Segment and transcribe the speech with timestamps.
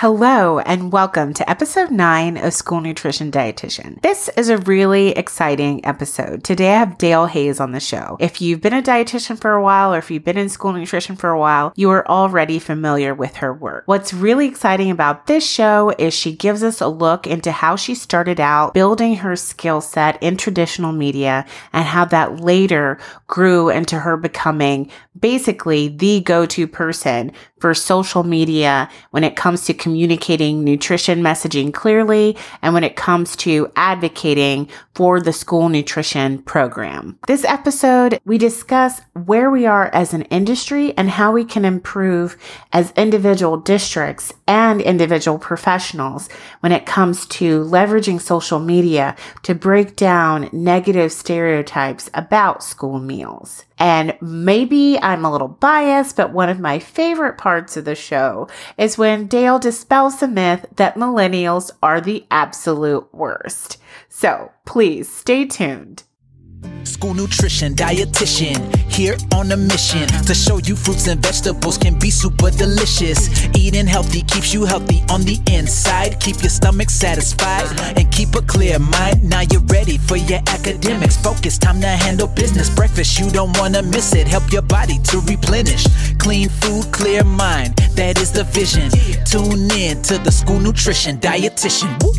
[0.00, 3.98] Hello, and welcome to episode nine of School Nutrition Dietitian.
[4.02, 6.44] This is a really exciting episode.
[6.44, 8.18] Today I have Dayle Hayes on the show.
[8.20, 11.16] If you've been a dietitian for a while or if you've been in school nutrition
[11.16, 13.84] for a while, you are already familiar with her work.
[13.86, 17.94] What's really exciting about this show is she gives us a look into how she
[17.94, 24.00] started out building her skill set in traditional media and how that later grew into
[24.00, 31.22] her becoming basically the go-to person for social media when it comes to communicating nutrition
[31.22, 37.18] messaging clearly and when it comes to advocating for the school nutrition program.
[37.26, 42.36] This episode, we discuss where we are as an industry and how we can improve
[42.72, 46.28] as individual districts and individual professionals
[46.60, 53.64] when it comes to leveraging social media to break down negative stereotypes about school meals.
[53.78, 58.48] And maybe I'm a little biased, but one of my favorite parts of the show
[58.78, 63.78] is when Dayle dispels the myth that millennials are the absolute worst.
[64.08, 66.05] So please stay tuned.
[66.84, 72.10] School nutrition, dietitian, here on a mission to show you fruits and vegetables can be
[72.10, 73.44] super delicious.
[73.56, 78.42] Eating healthy keeps you healthy on the inside, keep your stomach satisfied, and keep a
[78.42, 79.28] clear mind.
[79.28, 81.16] Now you're ready for your academics.
[81.16, 82.74] Focus, time to handle business.
[82.74, 84.26] Breakfast, you don't wanna miss it.
[84.28, 85.86] Help your body to replenish.
[86.18, 88.90] Clean food, clear mind, that is the vision.
[89.24, 92.02] Tune in to the school nutrition dietitian.
[92.02, 92.12] Woo.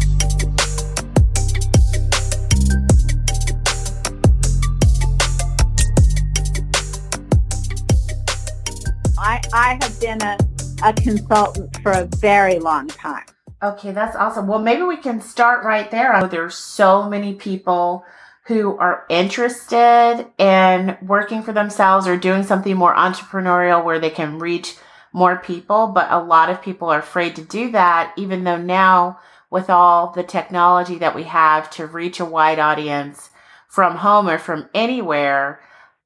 [9.27, 10.37] I, I have been a,
[10.85, 13.25] a consultant for a very long time.
[13.61, 14.47] Okay, that's awesome.
[14.47, 16.25] Well, maybe we can start right there.
[16.29, 18.05] There's so many people
[18.45, 24.39] who are interested in working for themselves or doing something more entrepreneurial where they can
[24.39, 24.77] reach
[25.11, 29.19] more people, but a lot of people are afraid to do that, even though now
[29.49, 33.29] with all the technology that we have to reach a wide audience
[33.67, 35.59] from home or from anywhere,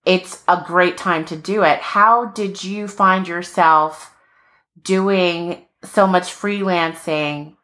[0.06, 1.80] it's a great time to do it.
[1.80, 4.14] How did you find yourself
[4.82, 7.56] doing so much freelancing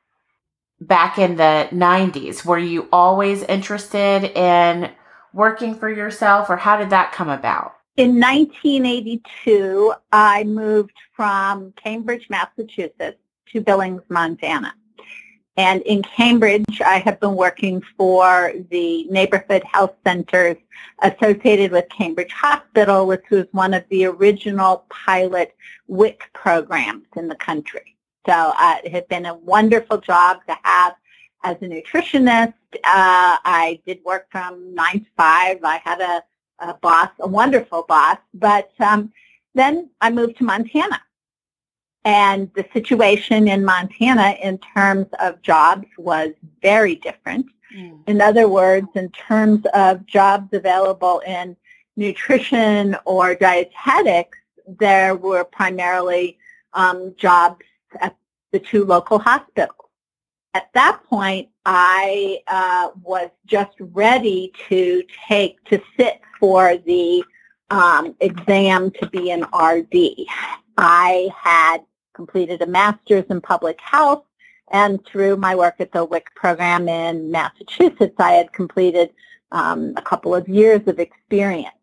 [0.80, 2.46] back in the 90s?
[2.46, 4.92] Were you always interested in
[5.34, 7.74] working for yourself or how did that come about?
[7.98, 13.18] In 1982, I moved from Cambridge, Massachusetts
[13.52, 14.76] to Billings, Montana.
[15.58, 20.56] And in Cambridge, I have been working for the neighborhood health centers
[21.02, 25.56] associated with Cambridge Hospital, which was one of the original pilot
[25.88, 27.98] WIC programs in the country.
[28.28, 30.96] So uh, it had been a wonderful job to have
[31.44, 32.54] as a nutritionist.
[32.76, 35.60] Uh, I did work from nine to five.
[35.64, 36.24] I had a,
[36.60, 38.18] a boss, a wonderful boss.
[38.34, 39.12] But um,
[39.56, 41.02] then I moved to Montana.
[42.08, 46.30] And the situation in Montana in terms of jobs was
[46.62, 47.48] very different.
[47.76, 48.00] Mm.
[48.08, 51.58] In other words, in terms of jobs available in
[51.98, 54.38] nutrition or dietetics,
[54.80, 56.38] there were primarily
[56.72, 57.66] um, jobs
[58.00, 58.16] at
[58.54, 59.90] the two local hospitals.
[60.54, 67.22] At that point, I uh, was just ready to take, to sit for the
[67.70, 70.26] um, exam to be an RD.
[70.78, 71.82] I had
[72.18, 74.26] completed a master's in public health
[74.72, 79.12] and through my work at the WIC program in Massachusetts, I had completed
[79.52, 81.74] um, a couple of years of experience.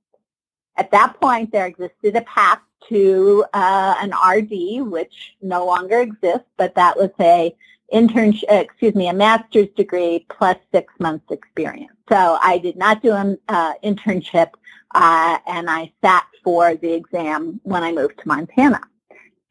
[0.77, 2.59] At that point, there existed a path
[2.89, 7.57] to uh, an RD, which no longer exists, but that was a
[7.93, 11.93] internship, excuse me, a master's degree plus six months experience.
[12.11, 14.51] So I did not do an uh, internship,
[14.95, 18.81] uh, and I sat for the exam when I moved to Montana.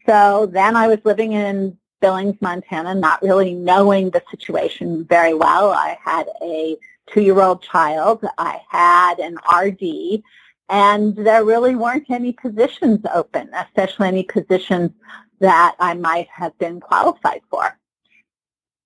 [0.06, 5.72] So then I was living in Billings, Montana, not really knowing the situation very well.
[5.72, 6.78] I had a
[7.08, 8.26] two-year-old child.
[8.38, 10.22] I had an RD,
[10.70, 14.92] and there really weren't any positions open, especially any positions
[15.40, 17.78] that I might have been qualified for.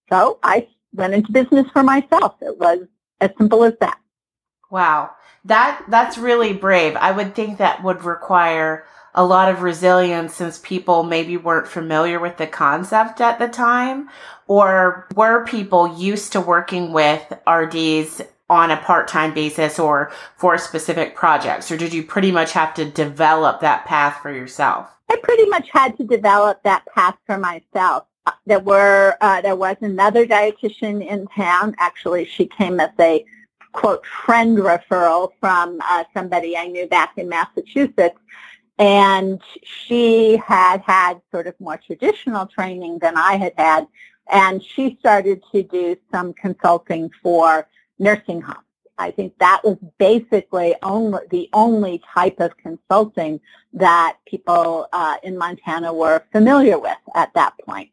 [0.10, 2.36] So I went into business for myself.
[2.42, 2.80] It was
[3.20, 4.00] as simple as that.
[4.70, 5.12] Wow.
[5.46, 6.96] That that's really brave.
[6.96, 12.20] I would think that would require a lot of resilience since people maybe weren't familiar
[12.20, 14.10] with the concept at the time
[14.48, 21.16] or were people used to working with RDs on a part-time basis or for specific
[21.16, 24.88] projects or did you pretty much have to develop that path for yourself?
[25.10, 28.06] I pretty much had to develop that path for myself.
[28.46, 31.76] There were uh, there was another dietitian in town.
[31.80, 33.24] Actually, she came as a
[33.72, 38.18] quote friend referral from uh, somebody I knew back in Massachusetts
[38.80, 43.88] And she had had sort of more traditional training than I had had.
[44.30, 48.60] And she started to do some consulting for nursing homes.
[49.00, 53.40] I think that was basically only the only type of consulting
[53.74, 57.92] that people uh, in Montana were familiar with at that point.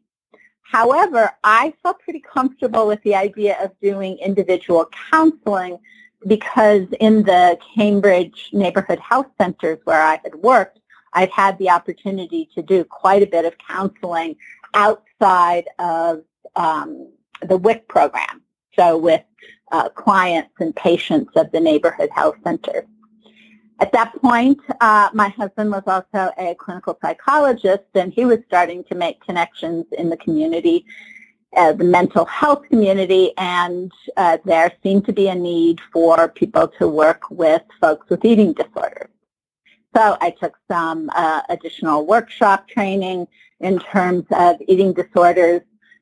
[0.63, 5.77] However, I felt pretty comfortable with the idea of doing individual counseling
[6.27, 10.79] because in the Cambridge neighborhood health centers where I had worked,
[11.13, 14.35] I'd had the opportunity to do quite a bit of counseling
[14.73, 16.23] outside of
[16.55, 17.11] um,
[17.41, 18.41] the WIC program.
[18.77, 19.23] So with
[19.71, 22.85] uh, clients and patients of the neighborhood health centers.
[23.79, 28.85] At that point, uh, my husband was also a clinical psychologist, and he was starting
[28.85, 30.85] to make connections in the community,
[31.55, 36.67] uh, the mental health community, and uh, there seemed to be a need for people
[36.79, 39.09] to work with folks with eating disorders.
[39.95, 43.27] So I took some uh, additional workshop training
[43.61, 45.61] in terms of eating disorders,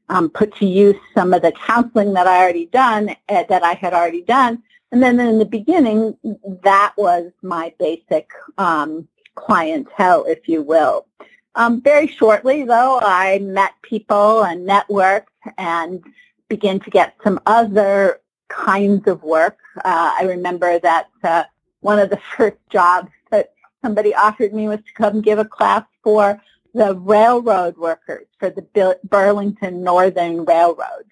[0.09, 3.73] um, put to use some of the counseling that I already done, uh, that I
[3.73, 6.15] had already done, and then in the beginning,
[6.63, 11.07] that was my basic um, clientele, if you will.
[11.55, 15.27] Um, very shortly, though, I met people and networked
[15.57, 16.03] and
[16.49, 19.57] began to get some other kinds of work.
[19.77, 21.43] Uh, I remember that uh,
[21.81, 23.53] one of the first jobs that
[23.83, 26.41] somebody offered me was to come give a class for
[26.73, 31.05] the railroad workers for the Burlington Northern Railroad.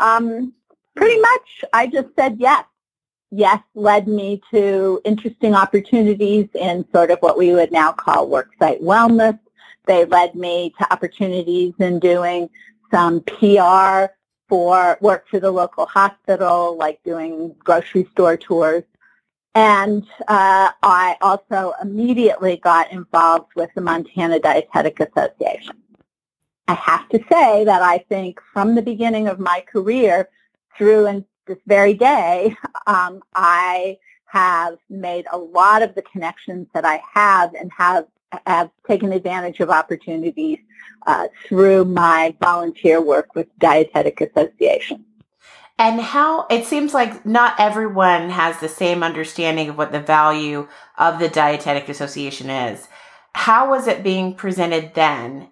[0.00, 0.54] Um,
[0.96, 2.64] pretty much, I just said yes
[3.32, 8.80] yes, led me to interesting opportunities in sort of what we would now call worksite
[8.82, 9.38] wellness.
[9.86, 12.48] They led me to opportunities in doing
[12.90, 14.12] some PR
[14.48, 18.84] for work for the local hospital, like doing grocery store tours.
[19.54, 25.76] And uh, I also immediately got involved with the Montana Dietetic Association.
[26.68, 30.28] I have to say that I think from the beginning of my career
[30.76, 32.56] through and this very day,
[32.86, 38.06] um, I have made a lot of the connections that I have and have
[38.46, 40.58] have taken advantage of opportunities
[41.06, 45.04] uh, through my volunteer work with Dietetic Association.
[45.78, 50.68] And how it seems like not everyone has the same understanding of what the value
[50.98, 52.86] of the Dietetic Association is.
[53.34, 55.48] How was it being presented then?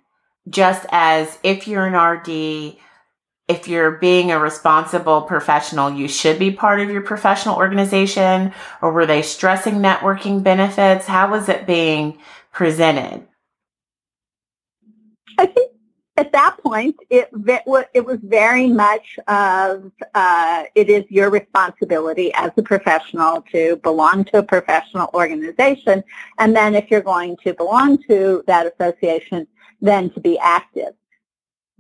[0.49, 2.77] Just as if you're an RD,
[3.49, 8.53] if you're being a responsible professional, you should be part of your professional organization?
[8.81, 11.07] Or were they stressing networking benefits?
[11.07, 12.19] How was it being
[12.53, 13.27] presented?
[15.39, 15.73] I think
[16.17, 17.31] at that point, it,
[17.95, 24.25] it was very much of uh, it is your responsibility as a professional to belong
[24.25, 26.05] to a professional organization.
[26.39, 29.47] And then if you're going to belong to that association,
[29.81, 30.93] then to be active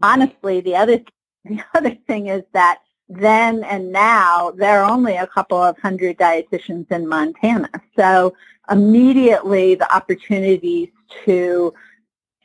[0.02, 1.00] honestly, the other
[1.44, 6.16] the other thing is that then and now there are only a couple of hundred
[6.16, 7.70] dietitians in Montana.
[7.96, 8.34] So
[8.70, 10.88] immediately the opportunities
[11.24, 11.74] to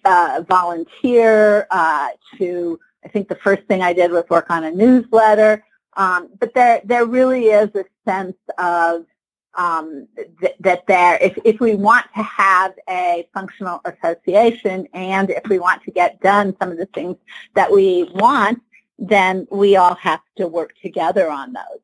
[0.04, 4.72] uh, volunteer, uh, to I think the first thing I did was work on a
[4.72, 5.64] newsletter.
[5.98, 9.06] Um, but there there really is a sense of
[9.54, 10.08] um,
[10.42, 15.60] th- that there, if, if we want to have a functional association and if we
[15.60, 17.16] want to get done some of the things
[17.54, 18.62] that we want,
[18.98, 21.82] then we all have to work together on those.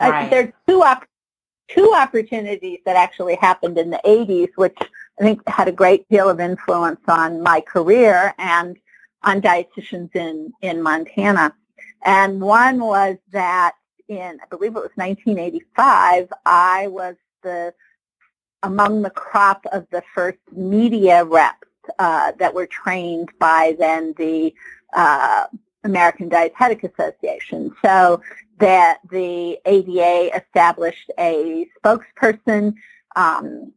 [0.00, 0.30] Right.
[0.30, 1.08] There are two op-
[1.68, 4.76] two opportunities that actually happened in the 80s, which
[5.20, 8.76] I think had a great deal of influence on my career and
[9.22, 11.54] on dietitians in, in Montana.
[12.04, 13.74] And one was that
[14.08, 17.74] in, I believe it was 1985, I was the
[18.62, 24.52] among the crop of the first media reps uh, that were trained by then the
[24.94, 25.46] uh,
[25.86, 27.74] American Dietetic Association.
[27.84, 28.20] So
[28.58, 32.74] that the ADA established a spokesperson
[33.14, 33.72] um,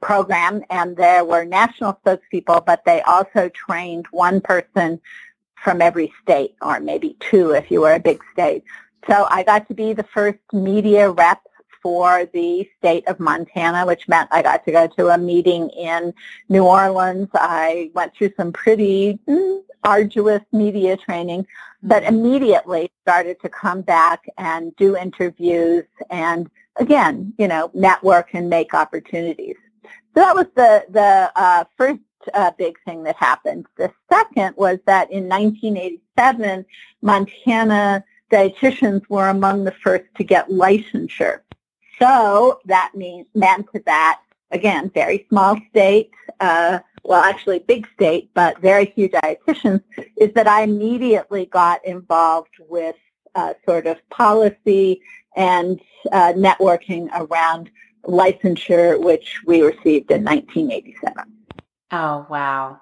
[0.00, 5.00] program, and there were national spokespeople, but they also trained one person
[5.62, 8.64] from every state, or maybe two if you were a big state.
[9.08, 11.40] So I got to be the first media rep
[11.88, 16.12] for the state of Montana, which meant I got to go to a meeting in
[16.50, 17.30] New Orleans.
[17.32, 21.46] I went through some pretty mm, arduous media training,
[21.82, 22.14] but mm-hmm.
[22.14, 28.74] immediately started to come back and do interviews and again, you know, network and make
[28.74, 29.56] opportunities.
[29.82, 32.00] So that was the, the uh, first
[32.34, 33.64] uh, big thing that happened.
[33.78, 36.66] The second was that in 1987,
[37.00, 41.40] Montana dietitians were among the first to get licensure.
[41.98, 48.60] So that means, meant that again, very small state, uh, well, actually big state, but
[48.60, 49.82] very few dietitians,
[50.16, 52.96] is that I immediately got involved with
[53.34, 55.00] uh, sort of policy
[55.36, 55.80] and
[56.12, 57.70] uh, networking around
[58.04, 61.24] licensure, which we received in 1987.
[61.90, 62.80] Oh, wow.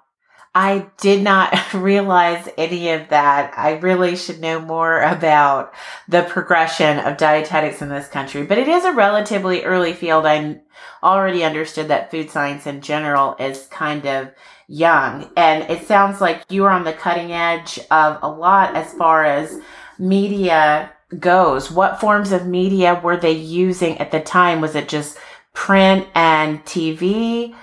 [0.57, 3.53] I did not realize any of that.
[3.55, 5.71] I really should know more about
[6.07, 10.25] the progression of dietetics in this country, but it is a relatively early field.
[10.25, 10.59] I
[11.03, 14.31] already understood that food science in general is kind of
[14.67, 18.91] young, and it sounds like you are on the cutting edge of a lot as
[18.95, 19.61] far as
[19.99, 21.69] media goes.
[21.69, 24.61] What forms of media were they using at the time?
[24.61, 25.19] Was it just
[25.53, 27.53] print and TV?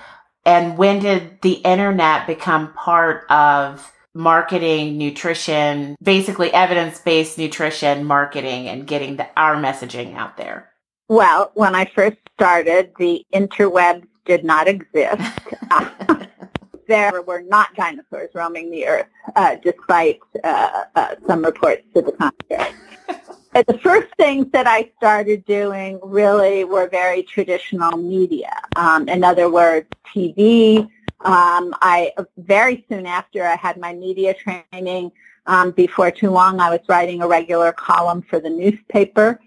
[0.45, 8.67] And when did the internet become part of marketing, nutrition, basically evidence based nutrition marketing
[8.67, 10.69] and getting the, our messaging out there?
[11.09, 15.21] Well, when I first started, the interwebs did not exist.
[16.87, 22.11] there were not dinosaurs roaming the earth, uh, despite uh, uh, some reports to the
[22.11, 22.73] contrary
[23.63, 28.53] the first things that I started doing really were very traditional media.
[28.75, 30.89] Um, in other words, TV.
[31.21, 35.11] Um, I very soon after I had my media training.
[35.47, 39.39] Um, before too long, I was writing a regular column for the newspaper,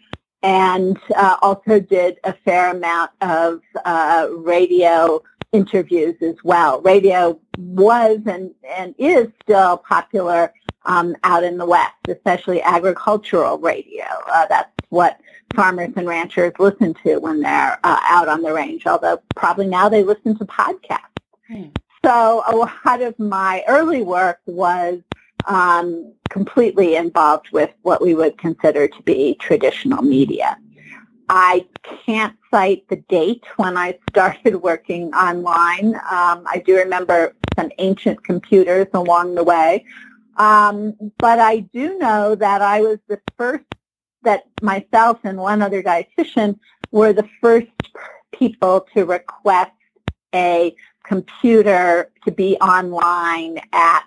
[0.42, 5.20] and uh, also did a fair amount of uh, radio
[5.52, 6.80] interviews as well.
[6.82, 10.52] Radio was and, and is still popular
[10.84, 14.04] um, out in the West, especially agricultural radio.
[14.32, 15.20] Uh, that's what
[15.54, 19.88] farmers and ranchers listen to when they're uh, out on the range, although probably now
[19.88, 21.00] they listen to podcasts.
[21.46, 21.64] Hmm.
[22.04, 25.00] So a lot of my early work was
[25.46, 30.58] um, completely involved with what we would consider to be traditional media.
[31.28, 31.66] I
[32.06, 35.94] can't cite the date when I started working online.
[35.96, 39.84] Um, I do remember some ancient computers along the way,
[40.38, 43.64] um, but I do know that I was the first
[44.22, 46.58] that myself and one other dietitian
[46.90, 47.66] were the first
[48.32, 49.72] people to request
[50.34, 54.04] a computer to be online at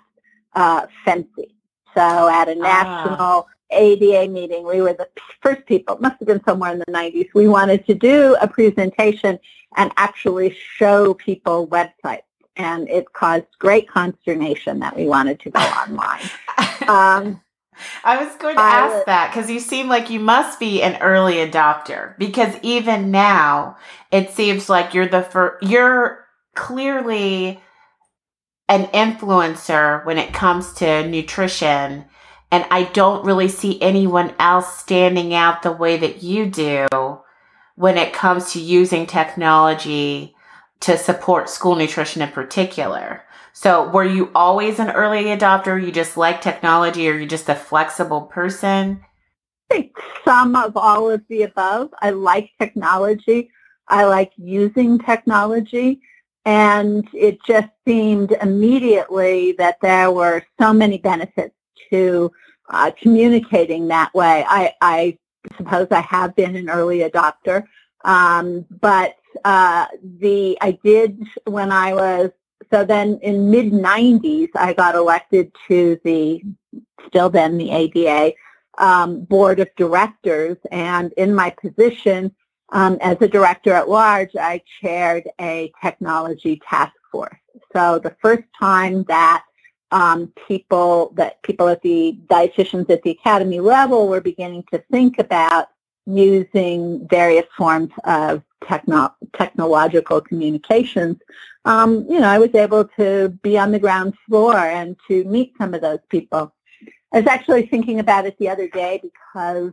[0.54, 1.52] uh, FNCE.
[1.94, 2.54] So at a ah.
[2.54, 3.46] national ah.
[3.70, 5.08] ADA meeting, we were the
[5.40, 9.38] first people, must have been somewhere in the 90s, we wanted to do a presentation
[9.76, 12.22] and actually show people websites
[12.56, 16.22] and it caused great consternation that we wanted to go online.
[16.88, 17.40] Um,
[18.04, 21.34] I was going to ask that because you seem like you must be an early
[21.34, 23.76] adopter because even now
[24.10, 27.60] it seems like you're the first, you're clearly
[28.68, 32.04] an influencer when it comes to nutrition.
[32.50, 36.86] And I don't really see anyone else standing out the way that you do
[37.74, 40.34] when it comes to using technology
[40.82, 43.22] to support school nutrition in particular.
[43.52, 45.82] So were you always an early adopter?
[45.82, 49.04] You just like technology or you just a flexible person?
[49.70, 51.90] I think some of all of the above.
[52.00, 53.50] I like technology.
[53.88, 56.00] I like using technology.
[56.44, 61.54] And it just seemed immediately that there were so many benefits
[61.90, 62.32] to
[62.70, 64.44] uh, communicating that way.
[64.48, 65.18] I, I
[65.56, 67.64] suppose I have been an early adopter.
[68.04, 69.86] Um, but uh,
[70.20, 72.30] the I did when I was
[72.72, 76.42] so then in mid 90s I got elected to the
[77.06, 78.34] still then the ADA
[78.78, 82.34] um, board of directors and in my position
[82.72, 87.36] um, as a director at large I chaired a technology task force.
[87.74, 89.44] So the first time that
[89.90, 95.18] um, people that people at the dietitians at the academy level were beginning to think
[95.18, 95.68] about
[96.06, 101.16] using various forms of techno- technological communications,
[101.64, 105.52] um, you know, I was able to be on the ground floor and to meet
[105.58, 106.52] some of those people.
[107.12, 109.72] I was actually thinking about it the other day because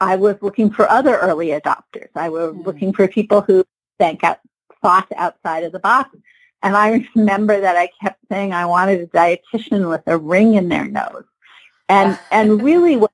[0.00, 2.08] I was looking for other early adopters.
[2.14, 2.66] I was mm.
[2.66, 3.64] looking for people who
[3.98, 4.38] think out,
[4.82, 6.16] thought outside of the box.
[6.62, 10.68] And I remember that I kept saying I wanted a dietitian with a ring in
[10.68, 11.24] their nose.
[11.88, 13.12] And, and really what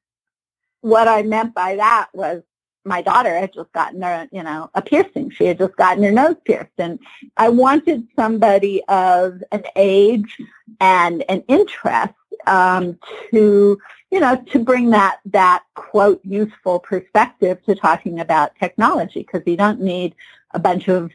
[0.81, 2.43] what I meant by that was
[2.85, 5.31] my daughter had just gotten her, you know, a piercing.
[5.31, 6.73] She had just gotten her nose pierced.
[6.79, 6.99] And
[7.37, 10.39] I wanted somebody of an age
[10.81, 12.15] and an interest
[12.47, 12.99] um,
[13.31, 13.79] to,
[14.11, 19.57] you know, to bring that, that quote, useful perspective to talking about technology because you
[19.57, 20.15] don't need
[20.53, 21.11] a bunch of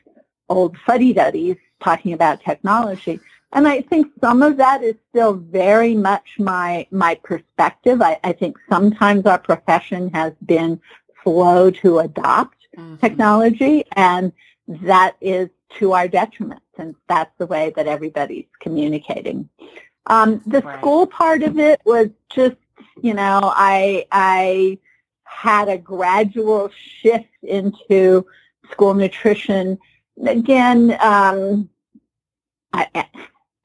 [0.49, 3.19] old fuddy-duddies talking about technology.
[3.55, 8.01] And I think some of that is still very much my my perspective.
[8.01, 10.79] I, I think sometimes our profession has been
[11.23, 12.97] slow to adopt mm-hmm.
[12.97, 14.33] technology, and
[14.67, 19.47] that is to our detriment since that's the way that everybody's communicating.
[20.07, 20.77] Um, the right.
[20.79, 22.57] school part of it was just,
[23.01, 24.77] you know, I, I
[25.23, 28.25] had a gradual shift into
[28.71, 29.79] school nutrition.
[30.25, 31.69] Again, um,
[32.73, 33.07] I,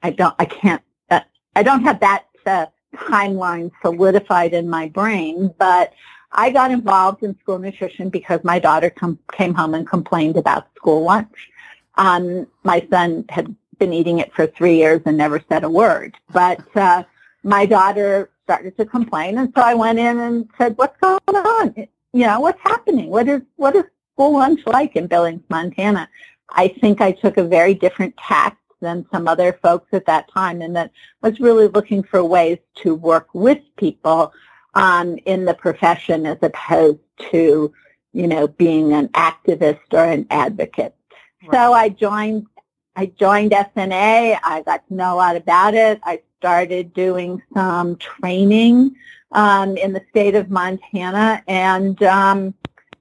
[0.03, 1.21] I don't, I can't, uh,
[1.55, 2.65] I don't have that uh,
[2.95, 5.93] timeline solidified in my brain, but
[6.31, 10.67] I got involved in school nutrition because my daughter com- came home and complained about
[10.75, 11.49] school lunch.
[11.95, 16.15] Um, my son had been eating it for three years and never said a word,
[16.31, 17.03] but uh,
[17.43, 21.75] my daughter started to complain, and so I went in and said, "What's going on?
[22.13, 23.09] You know, what's happening?
[23.09, 26.07] What is what is school lunch like in Billings, Montana?"
[26.49, 30.61] I think I took a very different tack than some other folks at that time
[30.61, 34.33] and that was really looking for ways to work with people
[34.73, 36.99] um, in the profession as opposed
[37.31, 37.73] to,
[38.13, 40.95] you know, being an activist or an advocate.
[41.43, 41.53] Right.
[41.53, 42.47] So I joined,
[42.95, 44.39] I joined SNA.
[44.43, 45.99] I got to know a lot about it.
[46.03, 48.95] I started doing some training
[49.31, 52.53] um, in the state of Montana and um,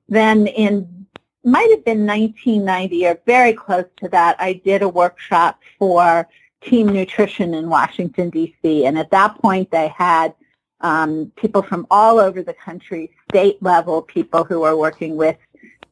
[0.08, 0.99] then in
[1.44, 6.28] might have been 1990 or very close to that, I did a workshop for
[6.60, 8.84] team nutrition in Washington, D.C.
[8.84, 10.34] And at that point, they had
[10.80, 15.36] um, people from all over the country, state level people who were working with,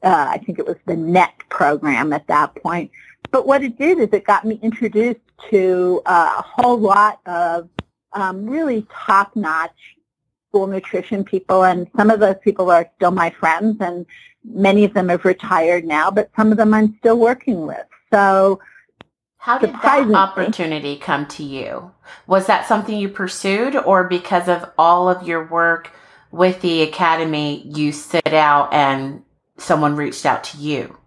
[0.02, 2.90] uh, I think it was the NET program at that point.
[3.30, 7.68] But what it did is it got me introduced to uh, a whole lot of
[8.12, 9.96] um, really top-notch
[10.48, 14.06] school nutrition people, and some of those people are still my friends, and
[14.44, 17.84] many of them have retired now, but some of them I'm still working with.
[18.12, 18.60] So
[19.38, 21.92] how did that opportunity come to you?
[22.26, 25.90] Was that something you pursued or because of all of your work
[26.30, 29.22] with the academy, you sit out and
[29.56, 30.97] someone reached out to you?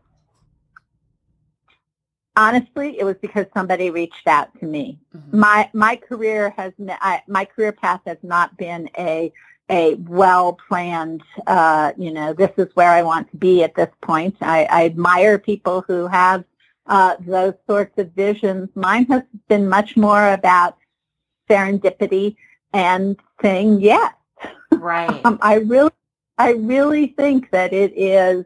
[2.38, 4.98] Honestly, it was because somebody reached out to me.
[5.16, 5.40] Mm-hmm.
[5.40, 9.34] My my career has I, my career path has not been a
[9.72, 13.90] a well planned, uh, you know, this is where I want to be at this
[14.02, 14.36] point.
[14.42, 16.44] I, I admire people who have
[16.88, 18.70] uh, those sorts of visions.
[18.76, 20.78] Mine has been much more about
[21.50, 22.36] serendipity
[22.74, 24.14] and saying yes.
[24.72, 25.22] Right.
[25.26, 25.92] um, I really,
[26.38, 28.46] I really think that it is,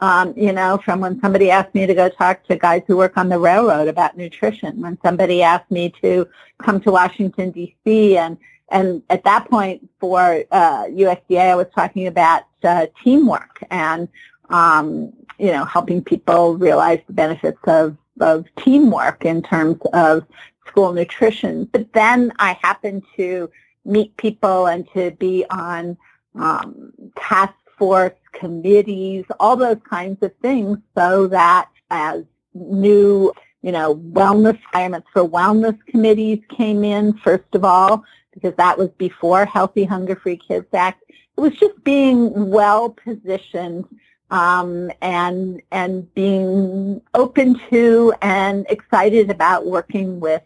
[0.00, 3.16] um, you know, from when somebody asked me to go talk to guys who work
[3.16, 6.26] on the railroad about nutrition, when somebody asked me to
[6.62, 8.16] come to Washington D.C.
[8.16, 8.38] and
[8.70, 14.08] and at that point for uh, USDA, I was talking about uh, teamwork and,
[14.50, 20.26] um, you know, helping people realize the benefits of, of teamwork in terms of
[20.66, 21.64] school nutrition.
[21.64, 23.50] But then I happened to
[23.84, 25.96] meet people and to be on
[26.34, 33.96] um, task force committees, all those kinds of things so that as new you know,
[33.96, 39.84] wellness requirements for wellness committees came in, first of all, because that was before Healthy
[39.84, 41.02] Hunger Free Kids Act.
[41.08, 43.84] It was just being well positioned
[44.30, 50.42] um, and and being open to and excited about working with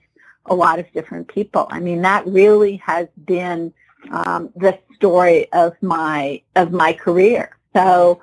[0.47, 1.67] a lot of different people.
[1.71, 3.73] I mean, that really has been
[4.11, 7.57] um, the story of my of my career.
[7.75, 8.21] So,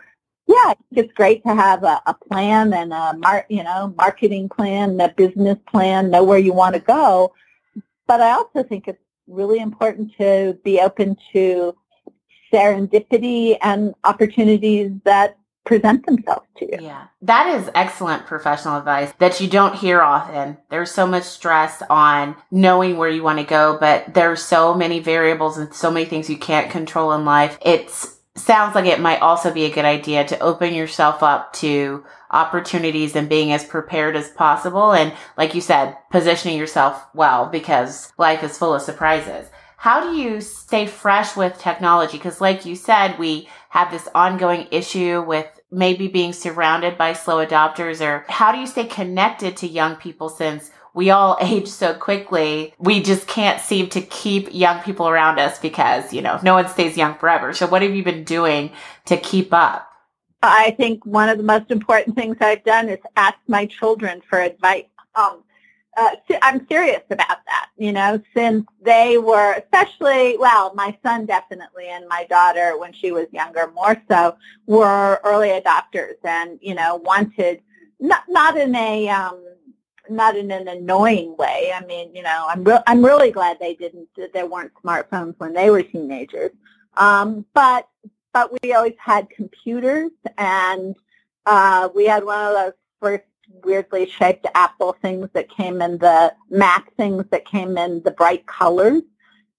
[0.47, 4.99] yeah, it's great to have a, a plan and a mar- you know marketing plan,
[4.99, 7.33] a business plan, know where you want to go.
[8.07, 11.75] But I also think it's really important to be open to
[12.51, 16.77] serendipity and opportunities that present themselves to you.
[16.81, 17.07] Yeah.
[17.21, 20.57] That is excellent professional advice that you don't hear often.
[20.69, 24.99] There's so much stress on knowing where you want to go, but there's so many
[24.99, 27.57] variables and so many things you can't control in life.
[27.61, 32.03] It's sounds like it might also be a good idea to open yourself up to
[32.31, 34.93] opportunities and being as prepared as possible.
[34.93, 39.47] And like you said, positioning yourself well because life is full of surprises.
[39.77, 42.17] How do you stay fresh with technology?
[42.17, 47.45] Because like you said, we have this ongoing issue with maybe being surrounded by slow
[47.45, 51.93] adopters or how do you stay connected to young people since we all age so
[51.93, 52.73] quickly.
[52.79, 56.67] We just can't seem to keep young people around us because, you know, no one
[56.67, 57.53] stays young forever.
[57.53, 58.71] So what have you been doing
[59.05, 59.87] to keep up?
[60.41, 64.39] I think one of the most important things I've done is ask my children for
[64.39, 64.85] advice.
[65.15, 65.43] Um,
[65.97, 71.87] uh, I'm serious about that, you know, since they were especially, well, my son definitely
[71.89, 74.35] and my daughter when she was younger more so
[74.67, 77.61] were early adopters and, you know, wanted,
[77.99, 79.43] not, not in a, um,
[80.09, 81.71] not in an annoying way.
[81.75, 85.53] I mean, you know, I'm, re- I'm really glad they didn't, there weren't smartphones when
[85.53, 86.51] they were teenagers.
[86.97, 87.87] Um, but
[88.33, 90.95] but we always had computers and
[91.45, 93.23] uh, we had one of those first
[93.63, 98.45] weirdly shaped Apple things that came in the Mac things that came in the bright
[98.45, 99.01] colors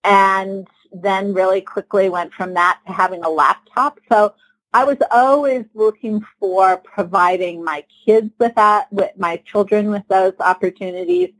[0.04, 4.00] and then really quickly went from that to having a laptop.
[4.10, 4.34] So
[4.72, 10.34] I was always looking for providing my kids with that, with my children with those
[10.40, 11.30] opportunities.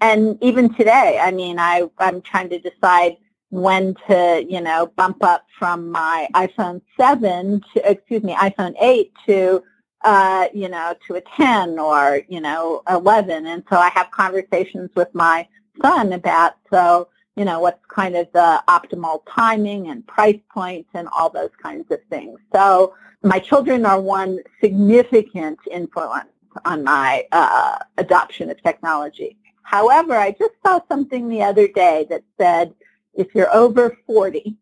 [0.00, 3.16] And even today, I mean, I, I'm trying to decide
[3.50, 9.12] when to, you know, bump up from my iPhone 7 to, excuse me, iPhone 8
[9.26, 9.62] to,
[10.02, 13.46] uh, you know, to a 10 or, you know, 11.
[13.46, 15.46] And so I have conversations with my
[15.82, 21.08] son about, so, you know, what's kind of the optimal timing and price points and
[21.16, 22.38] all those kinds of things.
[22.52, 26.30] So my children are one significant influence
[26.64, 29.36] on my uh, adoption of technology.
[29.62, 32.74] However, I just saw something the other day that said
[33.14, 34.56] if you're over 40,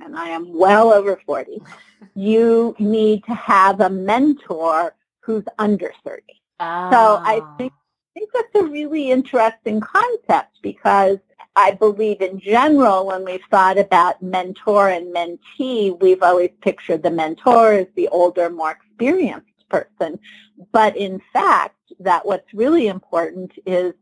[0.00, 1.62] and I am well over 40,
[2.14, 6.22] you need to have a mentor who's under 30.
[6.60, 6.90] Oh.
[6.90, 7.56] So I ah.
[7.56, 7.72] think,
[8.16, 11.18] I think that's a really interesting concept because
[11.56, 17.10] I believe in general, when we've thought about mentor and mentee, we've always pictured the
[17.10, 20.18] mentor as the older, more experienced person.
[20.72, 23.94] But in fact, that what's really important is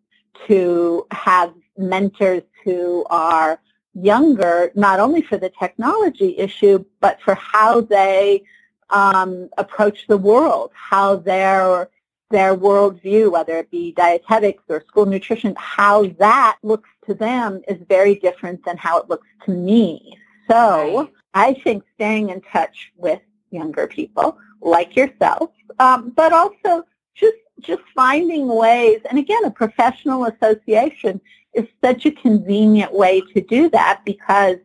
[0.46, 3.60] to have mentors who are
[3.94, 8.42] younger, not only for the technology issue, but for how they
[8.90, 11.88] um, approach the world, how their
[12.30, 17.76] their worldview, whether it be dietetics or school nutrition, how that looks to them is
[17.88, 20.16] very different than how it looks to me.
[20.50, 21.08] So right.
[21.34, 27.82] I think staying in touch with younger people like yourself, um, but also just just
[27.94, 31.20] finding ways, and again, a professional association
[31.54, 34.56] is such a convenient way to do that because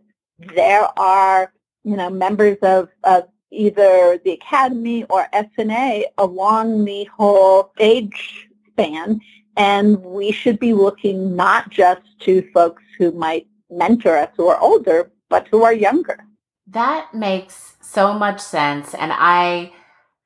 [0.55, 1.51] there are,
[1.83, 9.19] you know, members of, of either the academy or SNA along the whole age span
[9.57, 14.59] and we should be looking not just to folks who might mentor us who are
[14.59, 16.19] older, but who are younger.
[16.67, 18.93] That makes so much sense.
[18.93, 19.73] And I,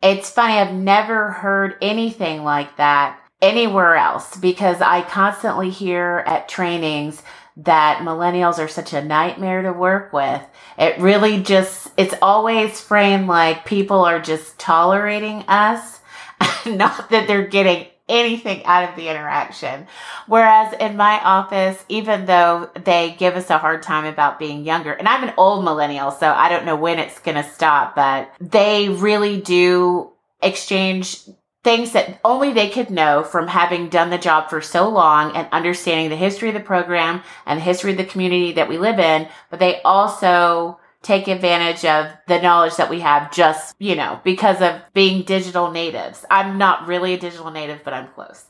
[0.01, 6.47] it's funny, I've never heard anything like that anywhere else because I constantly hear at
[6.47, 7.21] trainings
[7.57, 10.41] that millennials are such a nightmare to work with.
[10.77, 15.99] It really just, it's always framed like people are just tolerating us,
[16.65, 19.87] not that they're getting anything out of the interaction.
[20.27, 24.91] Whereas in my office, even though they give us a hard time about being younger,
[24.91, 28.31] and I'm an old millennial, so I don't know when it's going to stop, but
[28.39, 31.19] they really do exchange
[31.63, 35.47] things that only they could know from having done the job for so long and
[35.51, 38.99] understanding the history of the program and the history of the community that we live
[38.99, 39.27] in.
[39.49, 44.61] But they also take advantage of the knowledge that we have just, you know, because
[44.61, 46.25] of being digital natives.
[46.29, 48.45] I'm not really a digital native, but I'm close.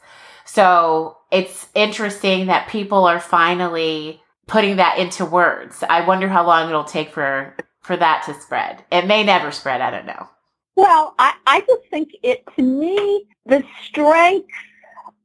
[0.46, 5.84] So it's interesting that people are finally putting that into words.
[5.90, 8.84] I wonder how long it'll take for for that to spread.
[8.92, 10.30] It may never spread, I don't know.
[10.76, 14.50] Well, I, I just think it to me the strength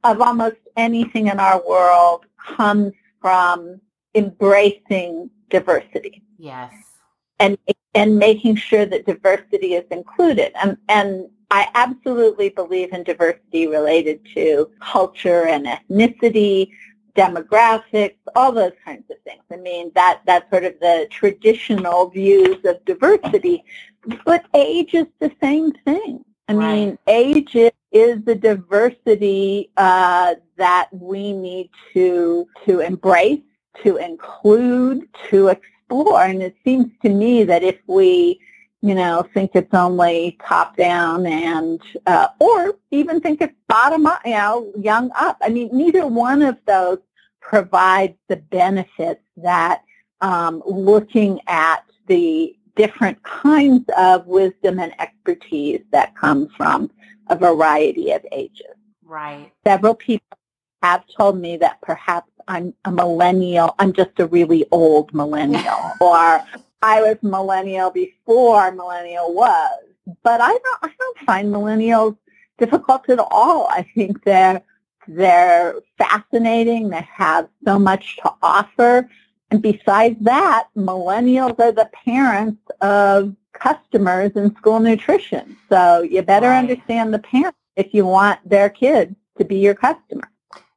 [0.03, 3.81] of almost anything in our world comes from
[4.15, 6.23] embracing diversity.
[6.37, 6.73] Yes
[7.39, 7.57] and
[7.93, 10.51] and making sure that diversity is included.
[10.61, 16.69] And and I absolutely believe in diversity related to culture and ethnicity,
[17.17, 19.43] demographics, all those kinds of things.
[19.51, 23.65] I mean, that that's sort of the traditional views of diversity.
[24.23, 26.23] But age is the same thing.
[26.47, 26.75] I right.
[26.75, 33.41] mean, age is, is the diversity uh, that we need to to embrace,
[33.83, 36.23] to include, to explore.
[36.23, 38.39] And it seems to me that if we,
[38.81, 44.21] you know, think it's only top down and, uh, or even think it's bottom up,
[44.23, 45.37] you know, young up.
[45.41, 46.99] I mean, neither one of those
[47.41, 49.83] provides the benefits that
[50.21, 56.89] um, looking at the different kinds of wisdom and expertise that come from
[57.27, 58.75] a variety of ages.
[59.03, 59.51] Right.
[59.65, 60.37] Several people
[60.83, 63.75] have told me that perhaps I'm a millennial.
[63.79, 66.43] I'm just a really old millennial, or
[66.81, 69.83] I was millennial before millennial was.
[70.23, 70.79] But I don't.
[70.81, 72.15] I don't find millennials
[72.57, 73.67] difficult at all.
[73.69, 74.61] I think they're
[75.07, 76.89] they're fascinating.
[76.89, 79.09] They have so much to offer.
[79.51, 85.57] And besides that, millennials are the parents of customers in school nutrition.
[85.69, 86.59] So you better right.
[86.59, 90.29] understand the parents if you want their kids to be your customer.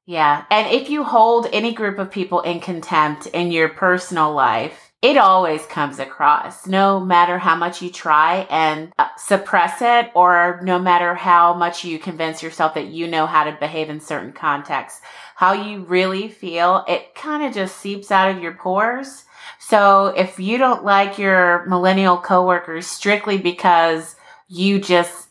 [0.06, 0.44] Yeah.
[0.50, 5.16] And if you hold any group of people in contempt in your personal life, it
[5.16, 10.78] always comes across no matter how much you try and uh, suppress it or no
[10.78, 15.00] matter how much you convince yourself that you know how to behave in certain contexts
[15.40, 19.24] how you really feel it kind of just seeps out of your pores.
[19.58, 24.16] So if you don't like your millennial coworkers strictly because
[24.48, 25.28] you just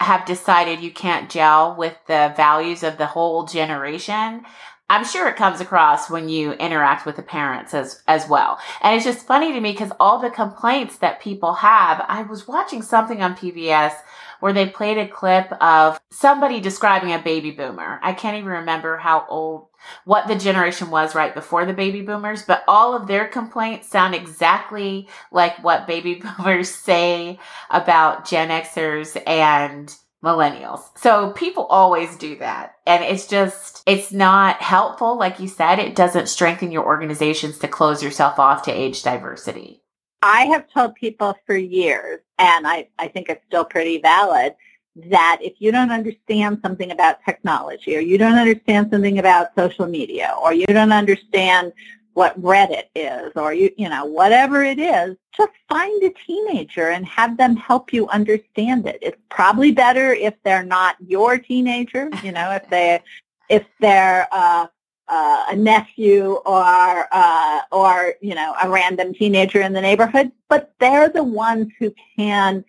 [0.00, 4.46] have decided you can't gel with the values of the whole generation
[4.90, 8.58] I'm sure it comes across when you interact with the parents as as well.
[8.82, 12.46] And it's just funny to me because all the complaints that people have, I was
[12.46, 13.94] watching something on PBS
[14.40, 17.98] where they played a clip of somebody describing a baby boomer.
[18.02, 19.68] I can't even remember how old
[20.04, 24.14] what the generation was right before the baby boomers, but all of their complaints sound
[24.14, 27.38] exactly like what baby boomers say
[27.70, 29.94] about Gen Xers and
[30.24, 30.80] millennials.
[30.96, 32.76] So people always do that.
[32.86, 35.18] And it's just, it's not helpful.
[35.18, 39.82] Like you said, it doesn't strengthen your organizations to close yourself off to age diversity.
[40.22, 44.54] I have told people for years, and I, I think it's still pretty valid,
[44.96, 49.86] that if you don't understand something about technology or you don't understand something about social
[49.86, 51.72] media or you don't understand
[52.14, 57.04] what Reddit is or you you know whatever it is just find a teenager and
[57.06, 58.98] have them help you understand it.
[59.02, 63.00] It's probably better if they're not your teenager you know if they
[63.48, 64.66] if they're uh,
[65.08, 70.72] uh, a nephew or uh, or you know a random teenager in the neighborhood but
[70.78, 72.64] they're the ones who can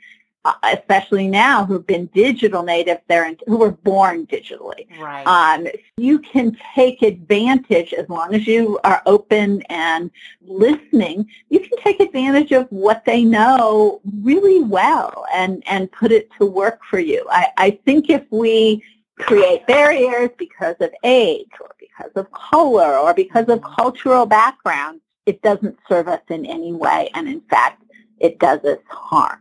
[0.64, 4.88] especially now who've been digital native, there and who were born digitally.
[5.00, 5.26] Right.
[5.26, 11.28] Um, you can take advantage as long as you are open and listening.
[11.50, 16.46] You can take advantage of what they know really well and and put it to
[16.46, 17.26] work for you.
[17.30, 18.84] I, I think if we
[19.18, 25.42] create barriers because of age or because of color or because of cultural background, it
[25.42, 27.82] doesn't serve us in any way, and in fact,
[28.20, 29.40] it does us harm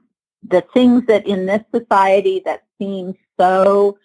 [0.49, 3.99] the things that in this society that seem so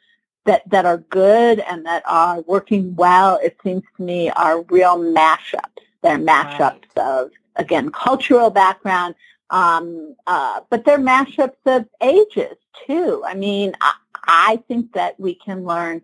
[0.46, 4.98] that that are good and that are working well, it seems to me are real
[4.98, 5.84] mashups.
[6.02, 7.06] They're mashups right.
[7.06, 9.16] of again cultural background,
[9.50, 13.24] um, uh, but they're mashups of ages too.
[13.26, 13.94] I mean, I,
[14.26, 16.02] I think that we can learn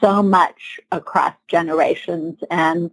[0.00, 2.90] so much across generations and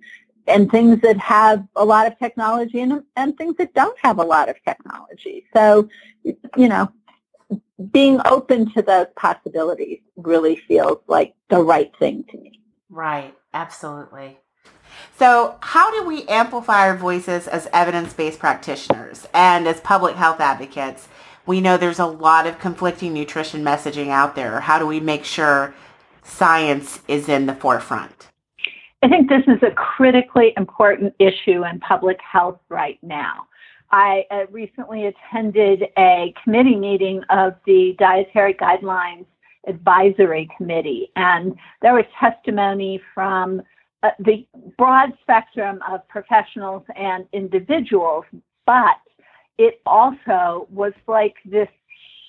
[0.49, 4.23] and things that have a lot of technology them and things that don't have a
[4.23, 5.45] lot of technology.
[5.55, 5.89] So,
[6.23, 6.91] you know,
[7.91, 12.59] being open to those possibilities really feels like the right thing to me.
[12.89, 14.39] Right, absolutely.
[15.17, 20.39] So, how do we amplify our voices as evidence based practitioners and as public health
[20.39, 21.07] advocates?
[21.45, 24.61] We know there's a lot of conflicting nutrition messaging out there.
[24.61, 25.73] How do we make sure
[26.23, 28.28] science is in the forefront?
[29.01, 33.47] I think this is a critically important issue in public health right now.
[33.91, 39.25] I uh, recently attended a committee meeting of the Dietary Guidelines
[39.67, 43.61] Advisory Committee, and there was testimony from
[44.03, 44.45] uh, the
[44.77, 48.25] broad spectrum of professionals and individuals,
[48.65, 48.97] but
[49.57, 51.67] it also was like this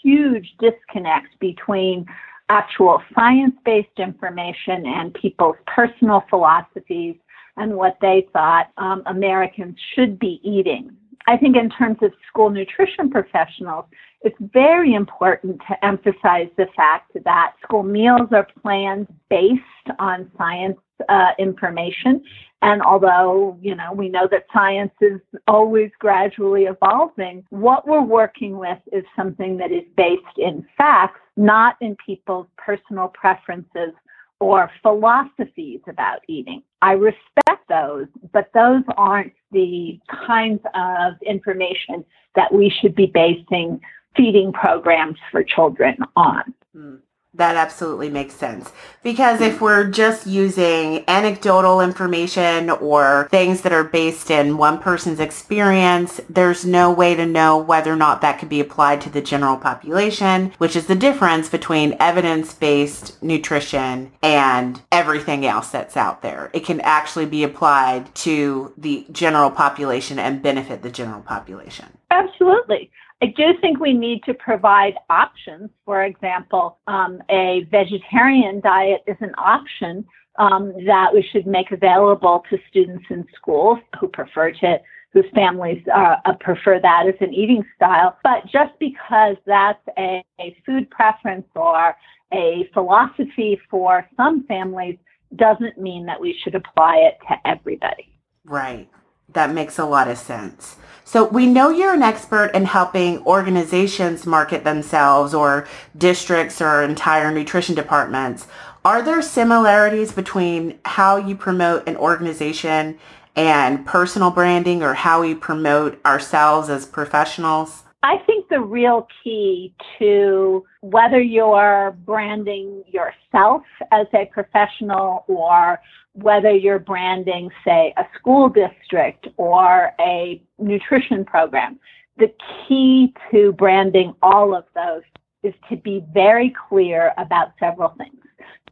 [0.03, 2.07] huge disconnect between
[2.51, 7.15] actual science based information and people's personal philosophies
[7.57, 10.91] and what they thought um, Americans should be eating.
[11.27, 13.85] I think in terms of school nutrition professionals,
[14.23, 19.63] it's very important to emphasize the fact that school meals are planned based
[19.99, 22.23] on science uh, information.
[22.63, 28.59] And although, you know, we know that science is always gradually evolving, what we're working
[28.59, 33.95] with is something that is based in facts, not in people's personal preferences
[34.41, 36.63] or philosophies about eating.
[36.83, 42.05] I respect those, but those aren't the kinds of information
[42.37, 43.81] that we should be basing
[44.17, 46.55] feeding programs for children on.
[46.77, 46.99] Mm.
[47.35, 48.73] That absolutely makes sense.
[49.05, 55.21] Because if we're just using anecdotal information or things that are based in one person's
[55.21, 59.23] experience, there's no way to know whether or not that could be applied to the
[59.23, 66.51] general population, which is the difference between evidence-based nutrition and everything else that's out there.
[66.53, 71.87] It can actually be applied to the general population and benefit the general population.
[72.11, 72.91] Absolutely.
[73.23, 75.71] I do think we need to provide options.
[75.85, 80.07] For example, um, a vegetarian diet is an option
[80.39, 84.81] um, that we should make available to students in schools who prefer to,
[85.13, 88.17] whose families uh, uh, prefer that as an eating style.
[88.25, 91.95] But just because that's a, a food preference or
[92.33, 94.97] a philosophy for some families
[95.37, 98.17] doesn't mean that we should apply it to everybody.
[98.45, 98.89] Right.
[99.33, 100.77] That makes a lot of sense.
[101.05, 105.67] So we know you're an expert in helping organizations market themselves or
[105.99, 108.47] districts or entire nutrition departments.
[108.85, 112.99] Are there similarities between how you promote an organization
[113.37, 117.83] and personal branding or how we promote ourselves as professionals?
[118.03, 123.63] I think the real key to whether you're branding yourself
[123.93, 125.81] as a professional or
[126.15, 131.79] whether you're branding, say, a school district or a nutrition program,
[132.19, 132.33] the
[132.67, 135.03] key to branding all of those
[135.43, 138.17] is to be very clear about several things.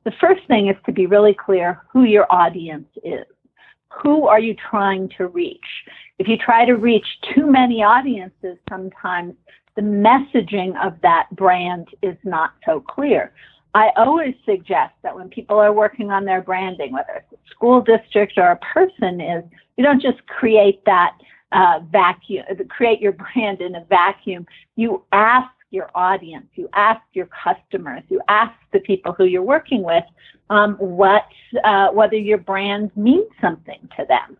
[0.04, 3.24] The first thing is to be really clear who your audience is.
[4.02, 5.58] Who are you trying to reach?
[6.18, 9.34] If you try to reach too many audiences, sometimes
[9.76, 13.32] the messaging of that brand is not so clear.
[13.74, 17.80] I always suggest that when people are working on their branding, whether it's a school
[17.80, 19.44] district or a person, is
[19.76, 21.16] you don't just create that
[21.52, 24.46] uh, vacuum, create your brand in a vacuum.
[24.76, 29.82] You ask your audience, you ask your customers, you ask the people who you're working
[29.82, 30.04] with
[30.50, 31.26] um, what
[31.64, 34.36] uh, whether your brand means something to them.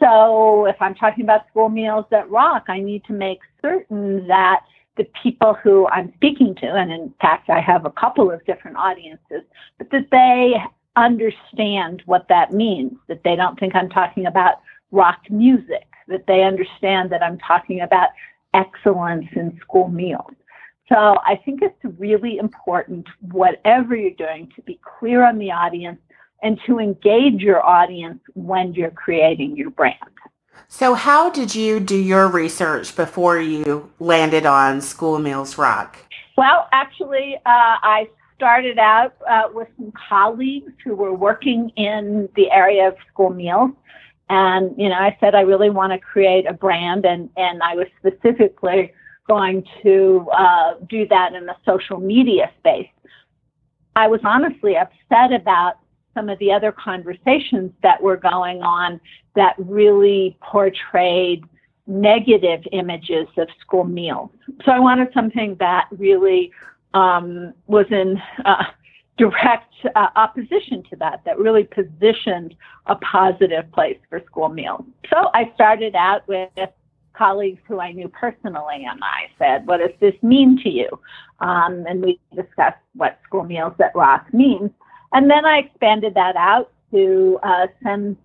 [0.00, 4.60] So if I'm talking about school meals that rock, I need to make certain that
[4.98, 8.76] the people who I'm speaking to, and in fact, I have a couple of different
[8.76, 9.42] audiences,
[9.78, 10.54] but that they
[10.96, 14.56] understand what that means, that they don't think I'm talking about
[14.90, 18.10] rock music, that they understand that I'm talking about
[18.52, 20.32] excellence in school meals.
[20.88, 26.00] So I think it's really important, whatever you're doing, to be clear on the audience
[26.42, 29.96] and to engage your audience when you're creating your brand.
[30.68, 35.98] So, how did you do your research before you landed on School Meals Rock?
[36.36, 42.50] Well, actually, uh, I started out uh, with some colleagues who were working in the
[42.50, 43.70] area of school meals.
[44.30, 47.74] And, you know, I said I really want to create a brand, and, and I
[47.74, 48.92] was specifically
[49.26, 52.88] going to uh, do that in the social media space.
[53.96, 55.78] I was honestly upset about
[56.14, 59.00] some of the other conversations that were going on
[59.38, 61.44] that really portrayed
[61.86, 64.30] negative images of school meals.
[64.64, 66.50] So I wanted something that really
[66.92, 68.64] um, was in uh,
[69.16, 74.84] direct uh, opposition to that, that really positioned a positive place for school meals.
[75.08, 76.50] So I started out with
[77.14, 80.88] colleagues who I knew personally, and I said, What does this mean to you?
[81.38, 84.70] Um, and we discussed what school meals that rock means.
[85.12, 88.16] And then I expanded that out to uh, send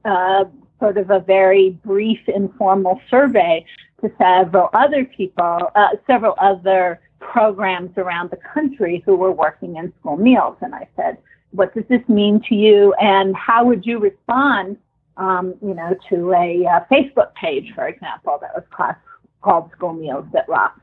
[0.84, 3.66] sort of a very brief, informal survey
[4.02, 9.94] to several other people, uh, several other programs around the country who were working in
[10.02, 10.58] school meals.
[10.60, 11.18] And I said,
[11.52, 12.94] what does this mean to you?
[13.00, 14.76] And how would you respond,
[15.16, 18.98] um, you know, to a uh, Facebook page, for example, that was class,
[19.42, 20.78] called School Meals That Rock?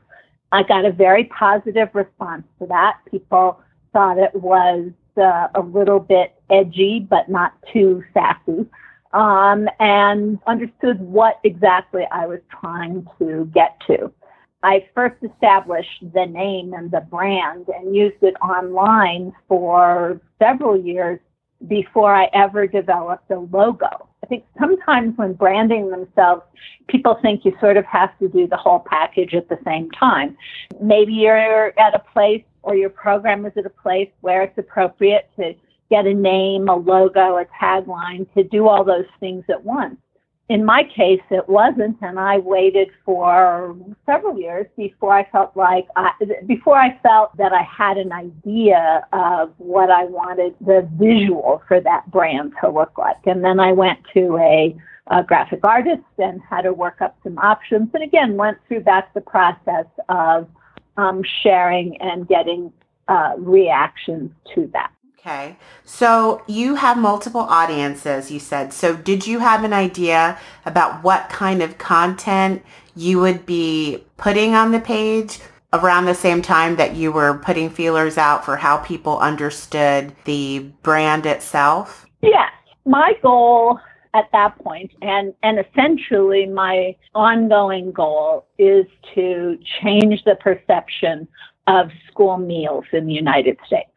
[0.51, 2.97] I got a very positive response to that.
[3.11, 3.61] People
[3.93, 8.65] thought it was uh, a little bit edgy, but not too sassy,
[9.13, 14.11] um, and understood what exactly I was trying to get to.
[14.63, 21.19] I first established the name and the brand and used it online for several years
[21.67, 24.07] before I ever developed a logo.
[24.23, 26.43] I think sometimes when branding themselves,
[26.87, 30.37] people think you sort of have to do the whole package at the same time.
[30.79, 35.29] Maybe you're at a place or your program is at a place where it's appropriate
[35.37, 35.53] to
[35.91, 39.97] get a name, a logo, a tagline, to do all those things at once.
[40.49, 45.87] In my case, it wasn't, and I waited for several years before I felt like
[45.95, 46.11] I,
[46.45, 51.79] before I felt that I had an idea of what I wanted the visual for
[51.79, 53.25] that brand to look like.
[53.25, 54.75] And then I went to a,
[55.07, 59.13] a graphic artist and had to work up some options, and again went through back
[59.13, 60.49] the process of
[60.97, 62.73] um, sharing and getting
[63.07, 64.91] uh, reactions to that.
[65.21, 65.55] Okay.
[65.85, 68.73] So you have multiple audiences, you said.
[68.73, 72.63] So did you have an idea about what kind of content
[72.95, 75.39] you would be putting on the page
[75.73, 80.71] around the same time that you were putting feelers out for how people understood the
[80.81, 82.07] brand itself?
[82.23, 82.51] Yes.
[82.85, 83.79] My goal
[84.15, 88.85] at that point and and essentially my ongoing goal is
[89.15, 91.27] to change the perception
[91.67, 93.90] of school meals in the United States.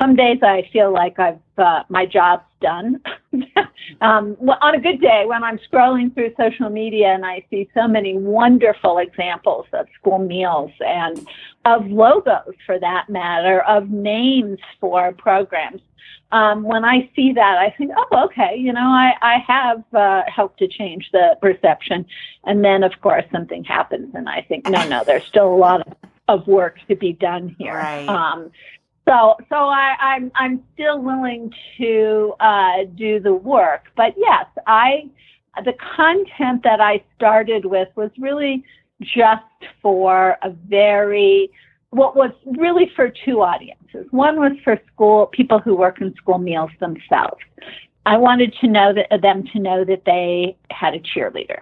[0.00, 3.00] Some days I feel like I've uh, my job's done.
[4.00, 7.86] um, on a good day, when I'm scrolling through social media and I see so
[7.86, 11.26] many wonderful examples of school meals and
[11.64, 15.82] of logos, for that matter, of names for programs.
[16.32, 20.22] Um, when I see that, I think, oh, okay, you know, I, I have uh,
[20.34, 22.06] helped to change the perception.
[22.44, 25.86] And then, of course, something happens, and I think, no, no, there's still a lot
[25.86, 25.92] of,
[26.28, 27.74] of work to be done here.
[27.74, 28.08] Right.
[28.08, 28.50] Um,
[29.06, 35.10] so, so I, I'm I'm still willing to uh, do the work, but yes, I
[35.64, 38.64] the content that I started with was really
[39.00, 39.42] just
[39.82, 41.50] for a very
[41.90, 44.06] what was really for two audiences.
[44.12, 47.42] One was for school people who work in school meals themselves.
[48.06, 51.60] I wanted to know that them to know that they had a cheerleader,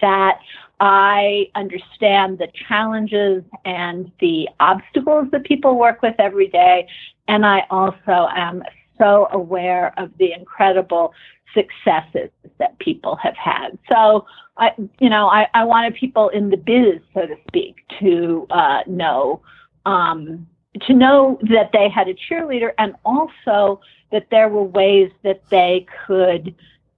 [0.00, 0.40] that
[0.80, 6.86] I understand the challenges and the obstacles that people work with every day.
[7.28, 8.62] And I also am
[8.98, 11.14] so aware of the incredible
[11.54, 13.78] successes that people have had.
[13.88, 14.26] So,
[14.58, 18.80] I, you know, I, I wanted people in the biz, so to speak, to uh,
[18.86, 19.42] know,
[19.84, 20.46] um,
[20.82, 23.80] to know that they had a cheerleader and also
[24.12, 26.54] that there were ways that they could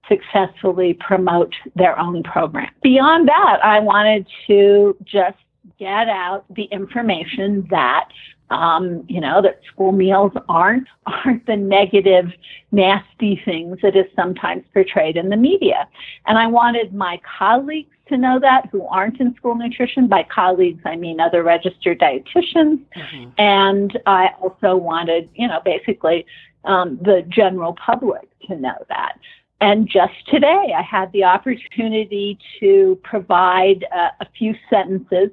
[0.09, 2.69] successfully promote their own program.
[2.83, 5.37] Beyond that, I wanted to just
[5.77, 8.09] get out the information that
[8.49, 12.31] um, you know that school meals aren't aren't the negative,
[12.71, 15.87] nasty things that is sometimes portrayed in the media.
[16.25, 20.07] And I wanted my colleagues to know that who aren't in school nutrition.
[20.07, 22.79] By colleagues, I mean other registered dietitians.
[22.97, 23.29] Mm-hmm.
[23.37, 26.25] And I also wanted, you know, basically
[26.65, 29.17] um, the general public to know that.
[29.61, 35.29] And just today, I had the opportunity to provide uh, a few sentences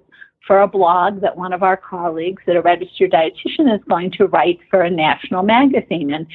[0.46, 4.26] for a blog that one of our colleagues that a registered dietitian is going to
[4.26, 6.12] write for a national magazine.
[6.12, 6.26] And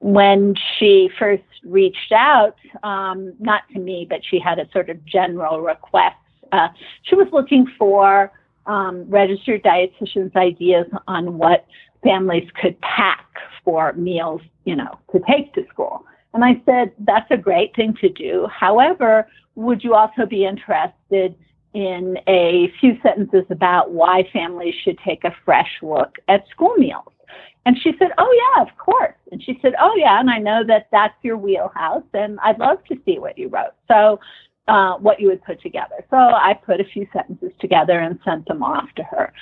[0.00, 5.04] when she first reached out, um, not to me, but she had a sort of
[5.04, 6.16] general request,
[6.52, 6.68] uh,
[7.02, 8.32] she was looking for
[8.66, 11.66] um, registered dietitians' ideas on what
[12.02, 13.26] families could pack
[13.64, 16.04] for meals, you know, to take to school.
[16.34, 18.46] And I said, that's a great thing to do.
[18.48, 21.34] However, would you also be interested
[21.74, 27.12] in a few sentences about why families should take a fresh look at school meals?
[27.66, 29.14] And she said, Oh, yeah, of course.
[29.30, 32.78] And she said, Oh, yeah, and I know that that's your wheelhouse, and I'd love
[32.86, 33.74] to see what you wrote.
[33.88, 34.20] So,
[34.68, 36.04] uh, what you would put together.
[36.08, 39.32] So, I put a few sentences together and sent them off to her.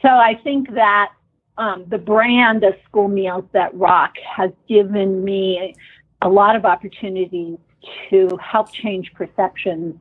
[0.00, 1.10] So, I think that
[1.58, 5.74] um, the brand of school meals that rock has given me
[6.22, 7.58] a lot of opportunities
[8.10, 9.94] to help change perceptions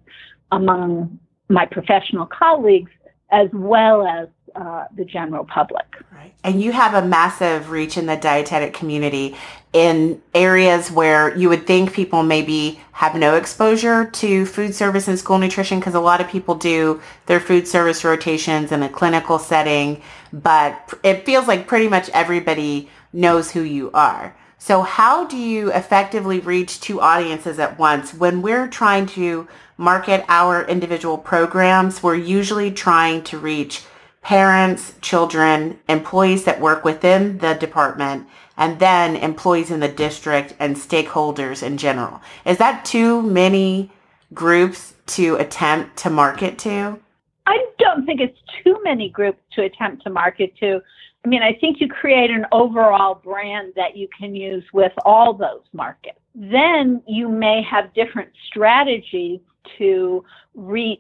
[0.52, 2.92] among my professional colleagues
[3.32, 5.86] as well as uh, the general public.
[6.14, 6.34] Right.
[6.44, 9.36] And you have a massive reach in the dietetic community
[9.74, 15.20] in areas where you would think people maybe have no exposure to food service and
[15.20, 19.38] school nutrition because a lot of people do their food service rotations in a clinical
[19.38, 20.02] setting,
[20.32, 24.34] but it feels like pretty much everybody knows who you are.
[24.66, 28.16] So how do you effectively reach two audiences at once?
[28.16, 29.48] When we're trying to
[29.78, 33.84] market our individual programs, we're usually trying to reach
[34.24, 40.76] parents, children, employees that work within the department, and then employees in the district and
[40.76, 42.20] stakeholders in general.
[42.44, 43.92] Is that too many
[44.34, 47.00] groups to attempt to market to?
[47.46, 50.82] I don't think it's too many groups to attempt to market to.
[51.26, 55.34] I mean, I think you create an overall brand that you can use with all
[55.34, 56.20] those markets.
[56.36, 59.40] Then you may have different strategies
[59.80, 60.24] to
[60.54, 61.00] reach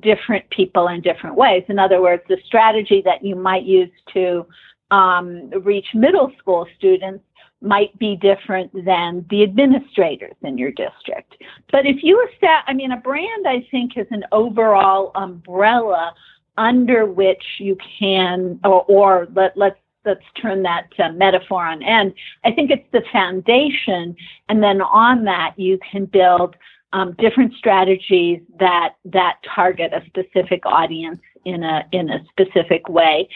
[0.00, 1.64] different people in different ways.
[1.68, 4.46] In other words, the strategy that you might use to
[4.92, 7.24] um, reach middle school students
[7.60, 11.34] might be different than the administrators in your district.
[11.72, 16.14] But if you establish, I mean, a brand, I think, is an overall umbrella
[16.58, 22.14] under which you can, or, or let, let's let's turn that uh, metaphor on end.
[22.44, 24.16] I think it's the foundation,
[24.48, 26.56] and then on that you can build
[26.92, 33.28] um, different strategies that that target a specific audience in a in a specific way.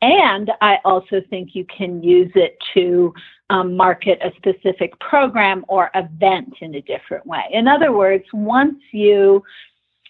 [0.00, 3.12] And I also think you can use it to
[3.50, 7.44] um, market a specific program or event in a different way.
[7.52, 9.42] In other words, once you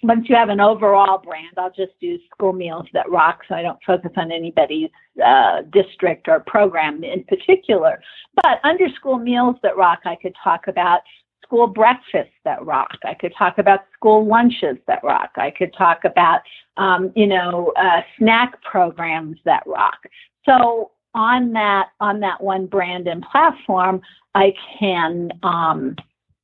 [0.03, 3.62] once you have an overall brand, I'll just do school meals that rock so I
[3.62, 4.90] don't focus on anybody's
[5.24, 8.01] uh, district or program in particular.
[8.42, 11.01] But under school meals that rock, I could talk about
[11.42, 12.90] school breakfasts that rock.
[13.05, 15.30] I could talk about school lunches that rock.
[15.36, 16.40] I could talk about,
[16.76, 19.99] um, you know, uh, snack programs that rock.
[20.44, 24.01] So on that on that one brand and platform,
[24.34, 25.96] I can um,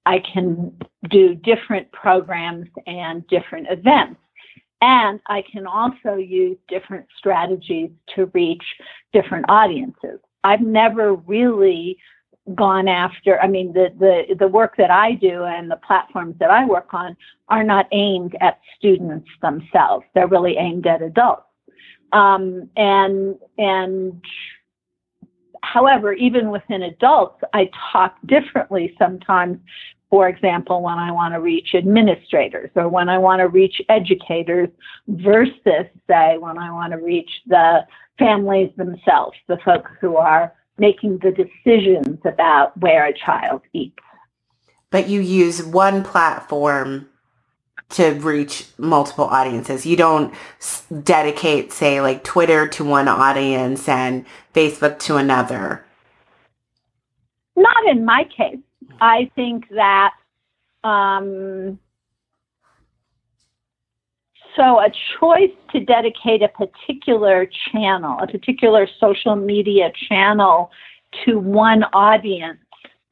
[0.06, 0.76] I can
[1.08, 4.20] do different programs and different events.
[4.80, 8.64] And I can also use different strategies to reach
[9.12, 10.20] different audiences.
[10.42, 11.96] I've never really
[12.54, 16.50] gone after i mean the the the work that i do and the platforms that
[16.50, 17.16] i work on
[17.48, 21.46] are not aimed at students themselves they're really aimed at adults
[22.12, 24.22] um, and and
[25.64, 29.58] however even within adults i talk differently sometimes
[30.10, 34.68] for example when i want to reach administrators or when i want to reach educators
[35.08, 37.80] versus say when i want to reach the
[38.18, 43.96] families themselves the folks who are making the decisions about where a child eats.
[44.90, 47.08] But you use one platform
[47.90, 49.86] to reach multiple audiences.
[49.86, 50.34] You don't
[51.02, 54.24] dedicate, say, like Twitter to one audience and
[54.54, 55.84] Facebook to another.
[57.56, 58.58] Not in my case.
[59.00, 60.12] I think that
[60.82, 61.78] um,
[64.56, 70.70] so a choice to dedicate a particular channel, a particular social media channel
[71.24, 72.58] to one audience,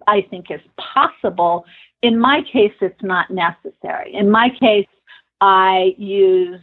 [0.06, 1.64] I think is possible.
[2.02, 4.14] In my case, it's not necessary.
[4.14, 4.88] In my case,
[5.40, 6.60] I use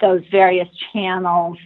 [0.00, 1.58] those various channels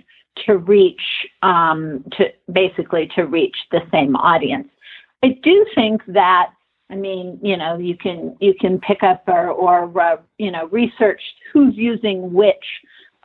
[0.47, 1.03] to reach,
[1.43, 4.69] um, to basically to reach the same audience.
[5.23, 6.51] I do think that
[6.93, 10.67] I mean, you know, you can you can pick up or or uh, you know
[10.67, 12.65] research who's using which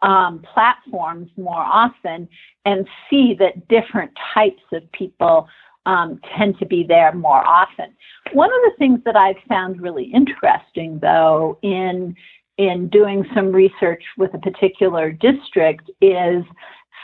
[0.02, 2.30] um, platforms more often
[2.66, 5.48] and see that different types of people
[5.88, 7.96] um, tend to be there more often.
[8.34, 12.16] One of the things that I've found really interesting, though, in
[12.58, 16.44] in doing some research with a particular district is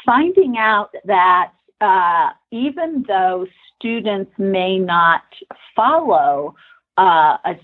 [0.03, 5.21] finding out that uh, even though students may not
[5.75, 6.55] follow
[6.97, 7.55] uh, a,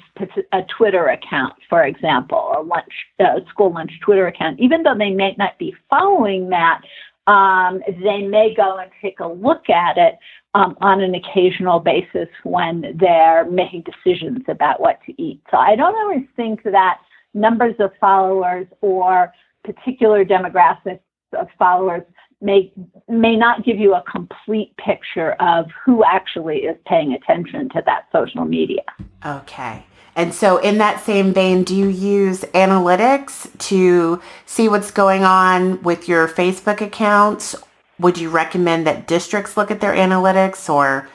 [0.53, 5.11] a, Twitter account, for example, a lunch, a school lunch Twitter account, even though they
[5.11, 6.81] may not be following that,
[7.27, 10.15] um, they may go and take a look at it
[10.55, 15.41] um, on an occasional basis when they're making decisions about what to eat.
[15.51, 16.99] So I don't always think that
[17.33, 19.31] numbers of followers or
[19.63, 20.99] particular demographics
[21.37, 22.03] of followers
[22.41, 22.71] may
[23.07, 28.05] may not give you a complete picture of who actually is paying attention to that
[28.11, 28.81] social media.
[29.25, 29.83] Okay.
[30.15, 35.81] And so in that same vein, do you use analytics to see what's going on
[35.83, 37.55] with your Facebook accounts?
[37.99, 41.09] Would you recommend that districts look at their analytics or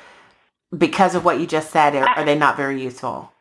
[0.76, 3.32] because of what you just said, are, are they not very useful?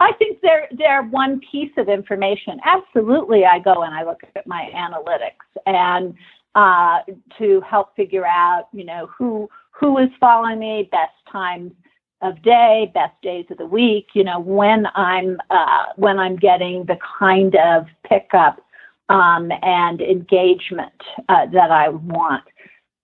[0.00, 2.60] I think they're they're one piece of information.
[2.64, 6.14] Absolutely, I go and I look at my analytics, and
[6.54, 6.98] uh,
[7.38, 11.72] to help figure out, you know, who who is following me, best times
[12.20, 16.84] of day, best days of the week, you know, when I'm uh, when I'm getting
[16.84, 18.60] the kind of pickup
[19.08, 20.92] um, and engagement
[21.28, 22.44] uh, that I want.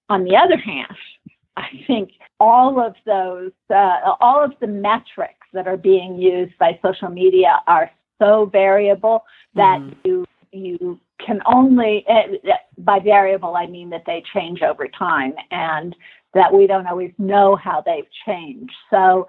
[0.09, 0.97] On the other hand,
[1.57, 6.79] I think all of those, uh, all of the metrics that are being used by
[6.83, 7.91] social media are
[8.21, 9.25] so variable
[9.55, 9.95] that mm.
[10.05, 12.37] you you can only, eh,
[12.79, 15.95] by variable, I mean that they change over time and
[16.33, 18.73] that we don't always know how they've changed.
[18.91, 19.29] So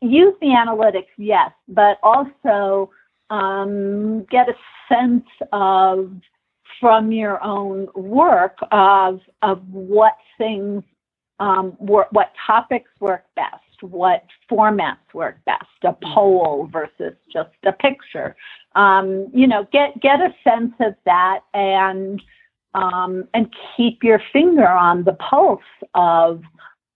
[0.00, 2.90] use the analytics, yes, but also
[3.30, 4.54] um, get a
[4.88, 6.10] sense of
[6.80, 10.82] from your own work of of what things
[11.40, 17.72] um, work, what topics work best, what formats work best, a poll versus just a
[17.72, 18.36] picture,
[18.76, 22.22] um, you know, get get a sense of that and
[22.74, 25.60] um, and keep your finger on the pulse
[25.94, 26.42] of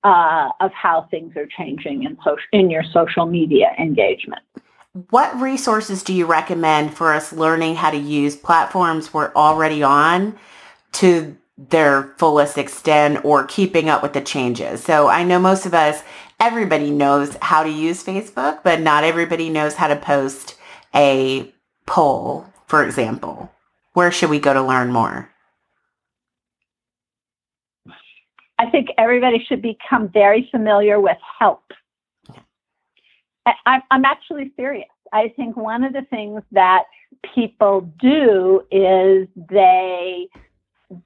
[0.05, 4.43] uh, of how things are changing in social in your social media engagement.
[5.11, 10.37] What resources do you recommend for us learning how to use platforms we're already on
[10.93, 14.83] to their fullest extent or keeping up with the changes?
[14.83, 16.03] So I know most of us,
[16.41, 20.57] everybody knows how to use Facebook, but not everybody knows how to post
[20.93, 21.53] a
[21.87, 23.53] poll, for example,
[23.93, 25.31] where should we go to learn more?
[28.59, 31.63] I think everybody should become very familiar with help.
[33.67, 34.89] I, I'm actually serious.
[35.13, 36.85] I think one of the things that
[37.35, 40.29] people do is they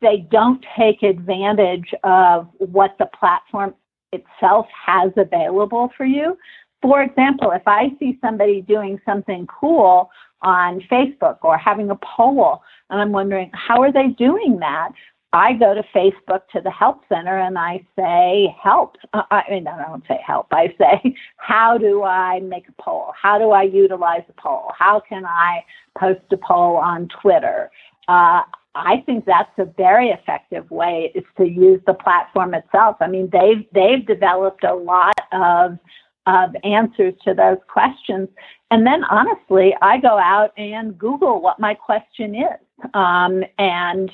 [0.01, 3.75] they don't take advantage of what the platform
[4.13, 6.37] itself has available for you.
[6.81, 10.11] For example, if I see somebody doing something cool
[10.43, 12.63] on Facebook or having a poll.
[12.91, 14.91] And I'm wondering, how are they doing that?
[15.33, 18.97] I go to Facebook to the help center and I say, help.
[19.15, 20.49] Uh, I mean, I don't say help.
[20.53, 23.13] I say, how do I make a poll?
[23.21, 24.71] How do I utilize a poll?
[24.79, 25.65] How can I
[25.99, 27.71] post a poll on Twitter?
[28.09, 28.43] Uh,
[28.75, 32.97] I think that's a very effective way is to use the platform itself.
[33.01, 35.79] I mean, they've they've developed a lot of
[36.27, 38.29] of answers to those questions.
[38.71, 42.89] And then honestly, I go out and Google what my question is.
[42.95, 44.11] Um, and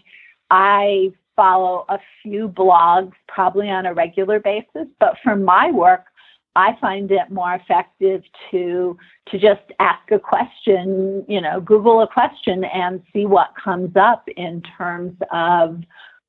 [0.50, 6.06] I follow a few blogs probably on a regular basis, but for my work,
[6.56, 8.96] I find it more effective to
[9.30, 14.24] to just ask a question, you know, Google a question and see what comes up
[14.36, 15.82] in terms of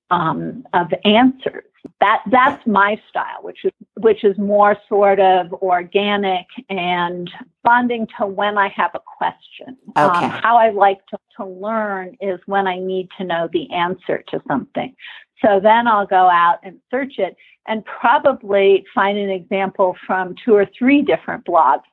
[0.10, 1.64] um, of answers.
[2.01, 8.26] That that's my style, which is which is more sort of organic and responding to
[8.26, 9.78] when I have a question.
[9.95, 10.26] Um, okay.
[10.26, 14.24] Um, how I like to, to learn is when I need to know the answer
[14.30, 14.95] to something.
[15.43, 17.36] So then I'll go out and search it
[17.68, 21.84] and probably find an example from two or three different blogs.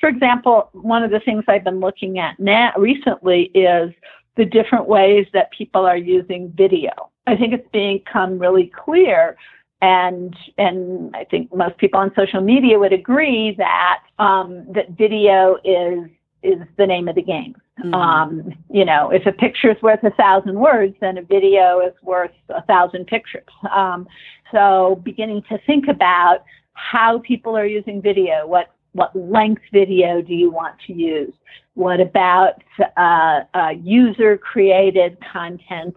[0.00, 3.92] For example, one of the things I've been looking at now recently is
[4.36, 6.90] the different ways that people are using video.
[7.26, 9.36] I think it's become really clear
[9.82, 15.56] and and I think most people on social media would agree that um, that video
[15.64, 16.08] is
[16.42, 17.54] is the name of the game.
[17.80, 17.94] Mm-hmm.
[17.94, 21.92] Um, you know, if a picture is worth a thousand words, then a video is
[22.02, 23.48] worth a thousand pictures.
[23.70, 24.06] Um,
[24.52, 30.34] so beginning to think about how people are using video, what what length video do
[30.34, 31.32] you want to use?
[31.74, 32.62] What about
[32.96, 35.94] uh, uh, user created content?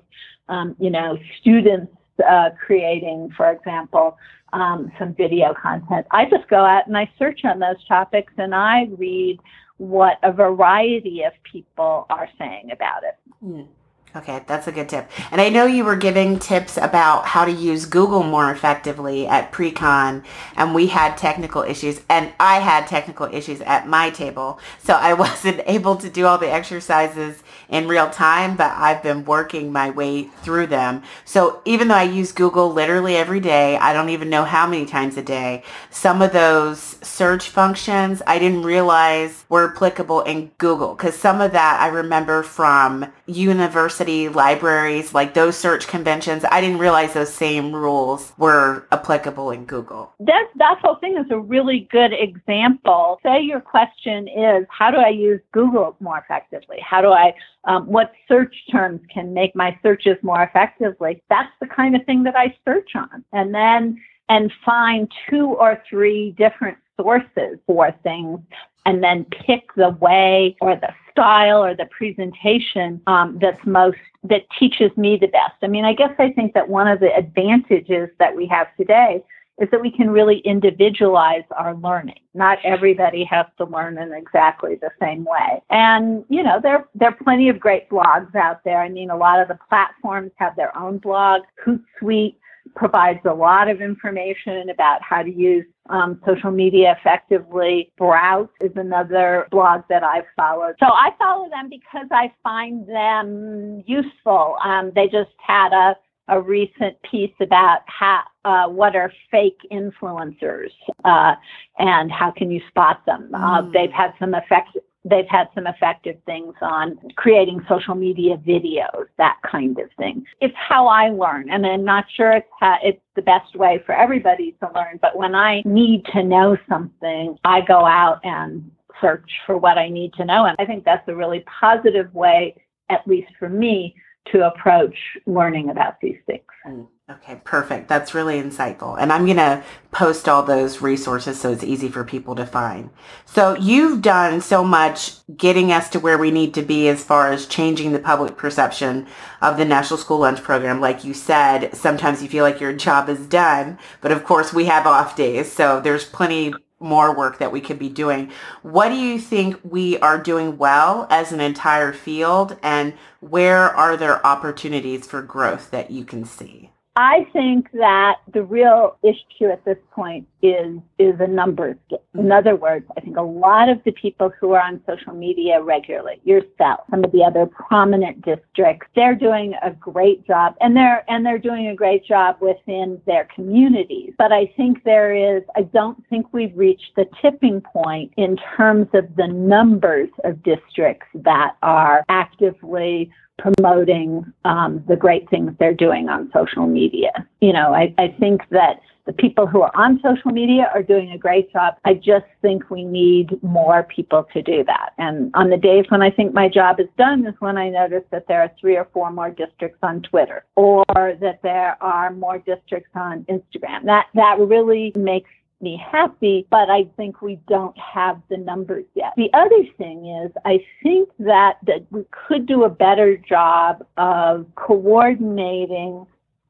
[0.49, 1.93] Um, you know, students
[2.27, 4.17] uh, creating, for example,
[4.51, 6.05] um, some video content.
[6.11, 9.39] I just go out and I search on those topics and I read
[9.77, 13.15] what a variety of people are saying about it.
[13.45, 13.67] Mm.
[14.15, 15.07] Okay, that's a good tip.
[15.29, 19.51] And I know you were giving tips about how to use Google more effectively at
[19.51, 20.23] pre-con,
[20.55, 25.13] and we had technical issues, and I had technical issues at my table, so I
[25.25, 29.91] wasn't able to do all the exercises in real time, but I've been working my
[29.91, 31.03] way through them.
[31.23, 34.87] So even though I use Google literally every day, I don't even know how many
[34.87, 40.95] times a day, some of those search functions I didn't realize were applicable in Google,
[40.95, 46.79] because some of that I remember from university libraries, like those search conventions, I didn't
[46.79, 50.13] realize those same rules were applicable in Google.
[50.19, 53.19] That, that whole thing is a really good example.
[53.23, 56.79] Say your question is, how do I use Google more effectively?
[56.81, 57.33] How do I,
[57.65, 61.21] um, what search terms can make my searches more effectively?
[61.29, 63.23] That's the kind of thing that I search on.
[63.31, 68.39] And then, and find two or three different sources for things
[68.85, 74.43] and then pick the way or the style or the presentation um, that's most that
[74.57, 75.55] teaches me the best.
[75.61, 79.23] I mean, I guess I think that one of the advantages that we have today
[79.59, 82.19] is that we can really individualize our learning.
[82.33, 85.61] Not everybody has to learn in exactly the same way.
[85.69, 88.81] And, you know, there, there are plenty of great blogs out there.
[88.81, 91.41] I mean, a lot of the platforms have their own blog.
[91.65, 92.35] Hootsuite
[92.75, 97.91] provides a lot of information about how to use um, social media effectively.
[97.95, 100.75] Sprout is another blog that I've followed.
[100.79, 104.55] So I follow them because I find them useful.
[104.63, 105.95] Um, they just had a,
[106.27, 110.71] a recent piece about how, uh, what are fake influencers
[111.05, 111.35] uh,
[111.79, 113.29] and how can you spot them.
[113.33, 113.73] Uh, mm.
[113.73, 119.37] they've had some effective they've had some effective things on creating social media videos, that
[119.49, 120.25] kind of thing.
[120.41, 123.95] It's how I learn, and I'm not sure it's, ha- it's the best way for
[123.95, 128.69] everybody to learn, but when I need to know something, I go out and
[129.01, 130.45] search for what I need to know.
[130.45, 132.55] And I think that's a really positive way,
[132.89, 133.95] at least for me,
[134.31, 134.95] to approach
[135.25, 136.43] learning about these things.
[136.67, 136.87] Mm.
[137.09, 137.87] Okay, perfect.
[137.87, 138.95] That's really insightful.
[138.99, 142.91] And I'm going to post all those resources so it's easy for people to find.
[143.25, 147.31] So you've done so much getting us to where we need to be as far
[147.31, 149.07] as changing the public perception
[149.41, 150.81] of the National School Lunch Program.
[150.81, 154.65] Like you said, sometimes you feel like your job is done, but of course we
[154.65, 155.51] have off days.
[155.51, 158.31] So there's plenty more work that we could be doing.
[158.61, 163.97] What do you think we are doing well as an entire field and where are
[163.97, 166.69] there opportunities for growth that you can see?
[166.95, 171.99] I think that the real issue at this point is is a numbers game.
[172.13, 172.31] In mm-hmm.
[172.31, 176.19] other words, I think a lot of the people who are on social media regularly,
[176.23, 181.25] yourself, some of the other prominent districts, they're doing a great job, and they're and
[181.25, 184.13] they're doing a great job within their communities.
[184.17, 188.87] But I think there is, I don't think we've reached the tipping point in terms
[188.93, 196.09] of the numbers of districts that are actively promoting um, the great things they're doing
[196.09, 197.11] on social media.
[197.41, 201.11] You know, I, I think that the people who are on social media are doing
[201.11, 201.73] a great job.
[201.83, 204.91] I just think we need more people to do that.
[204.99, 208.03] And on the days when I think my job is done is when I notice
[208.11, 212.37] that there are three or four more districts on Twitter or that there are more
[212.37, 213.85] districts on Instagram.
[213.85, 215.31] That that really makes
[215.61, 219.13] me happy, but I think we don't have the numbers yet.
[219.17, 224.45] The other thing is I think that, that we could do a better job of
[224.55, 226.05] coordinating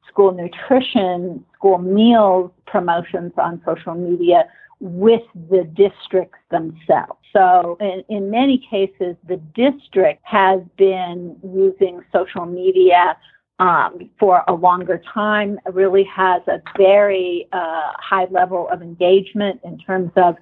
[0.08, 4.44] school nutrition, school meals promotions on social media
[4.80, 7.20] with the districts themselves.
[7.32, 13.16] So in, in many cases, the district has been using social media
[13.60, 19.78] um, for a longer time, really has a very uh, high level of engagement in
[19.78, 20.36] terms of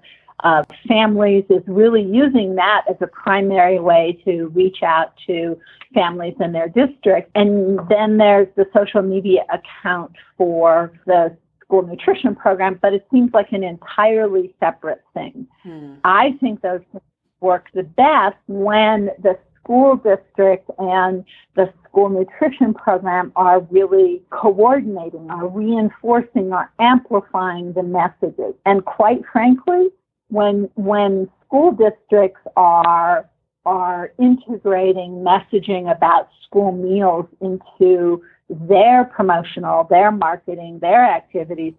[0.45, 5.59] uh, families, is really using that as a primary way to reach out to
[5.93, 7.31] families in their district.
[7.35, 13.33] And then there's the social media account for the school nutrition program, but it seems
[13.35, 15.45] like an entirely separate thing.
[15.65, 15.95] Hmm.
[16.05, 16.83] I think those
[17.41, 19.39] work the best when the
[19.69, 27.83] school district and the school nutrition program are really coordinating, are reinforcing, are amplifying the
[27.83, 28.55] messages.
[28.65, 29.89] And quite frankly,
[30.29, 33.29] when when school districts are
[33.67, 41.75] are integrating messaging about school meals into their promotional, their marketing, their activities,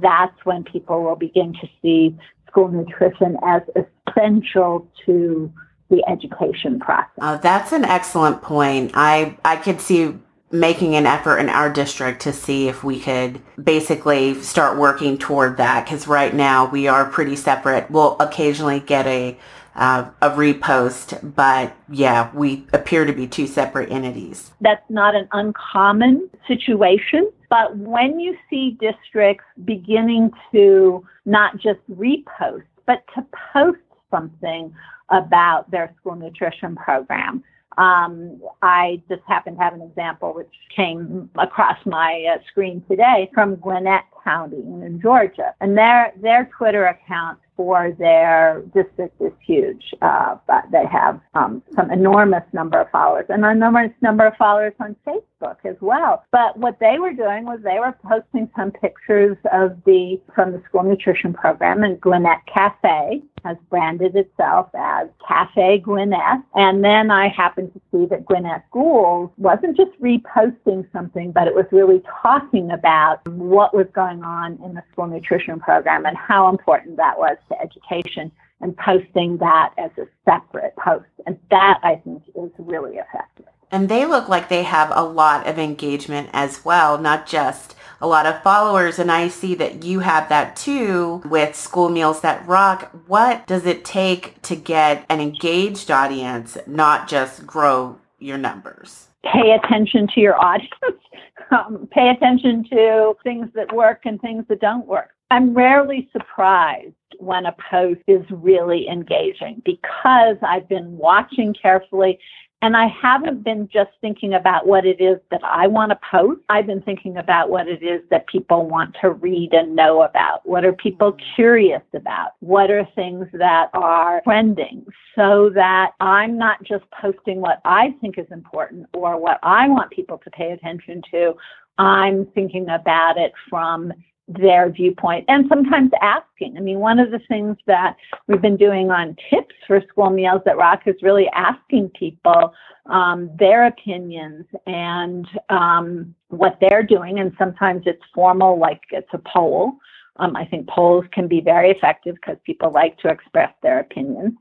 [0.00, 2.16] that's when people will begin to see
[2.46, 5.52] school nutrition as essential to
[5.92, 7.10] the education process.
[7.20, 8.92] Oh, that's an excellent point.
[8.94, 10.14] I I could see
[10.50, 15.58] making an effort in our district to see if we could basically start working toward
[15.58, 17.90] that because right now we are pretty separate.
[17.90, 19.38] We'll occasionally get a
[19.74, 24.50] uh, a repost, but yeah, we appear to be two separate entities.
[24.60, 32.64] That's not an uncommon situation, but when you see districts beginning to not just repost,
[32.86, 33.78] but to post
[34.10, 34.74] something
[35.12, 37.44] about their school nutrition program,
[37.78, 43.30] um, I just happen to have an example which came across my uh, screen today
[43.32, 49.94] from Gwinnett County in Georgia, and their their Twitter account for their district is huge.
[50.02, 54.34] Uh, but they have um, some enormous number of followers and an enormous number of
[54.36, 55.22] followers on Facebook
[55.64, 56.24] as well.
[56.30, 60.62] But what they were doing was they were posting some pictures of the from the
[60.68, 66.40] school nutrition program and Gwinnett Cafe has branded itself as Cafe Gwinnett.
[66.54, 71.54] And then I happened to see that Gwinnett Schools wasn't just reposting something, but it
[71.54, 76.48] was really talking about what was going on in the school nutrition program and how
[76.48, 78.30] important that was to education
[78.60, 81.06] and posting that as a separate post.
[81.26, 83.51] And that I think is really effective.
[83.72, 88.06] And they look like they have a lot of engagement as well, not just a
[88.06, 88.98] lot of followers.
[88.98, 92.90] And I see that you have that too with School Meals That Rock.
[93.06, 99.06] What does it take to get an engaged audience, not just grow your numbers?
[99.24, 100.74] Pay attention to your audience.
[101.50, 105.10] um, pay attention to things that work and things that don't work.
[105.30, 112.18] I'm rarely surprised when a post is really engaging because I've been watching carefully
[112.62, 116.40] and I haven't been just thinking about what it is that I want to post.
[116.48, 120.46] I've been thinking about what it is that people want to read and know about.
[120.46, 121.34] What are people mm-hmm.
[121.34, 122.30] curious about?
[122.38, 124.86] What are things that are trending
[125.16, 129.90] so that I'm not just posting what I think is important or what I want
[129.90, 131.34] people to pay attention to.
[131.78, 133.92] I'm thinking about it from
[134.28, 136.56] their viewpoint and sometimes asking.
[136.56, 137.96] I mean, one of the things that
[138.28, 142.52] we've been doing on tips for school meals at Rock is really asking people
[142.86, 147.18] um, their opinions and um, what they're doing.
[147.18, 149.72] And sometimes it's formal, like it's a poll.
[150.16, 154.34] Um, I think polls can be very effective because people like to express their opinions.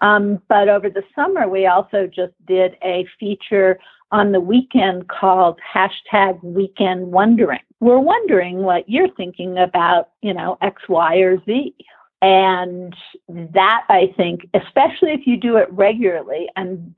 [0.00, 3.78] Um, but over the summer, we also just did a feature
[4.10, 7.60] on the weekend called hashtag weekend wondering.
[7.80, 11.74] We're wondering what you're thinking about, you know, X, Y, or Z.
[12.22, 12.96] And
[13.28, 16.94] that I think, especially if you do it regularly and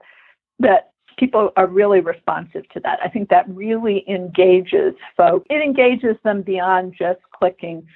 [0.61, 2.99] that people are really responsive to that.
[3.05, 5.47] I think that really engages folks.
[5.51, 7.87] It engages them beyond just clicking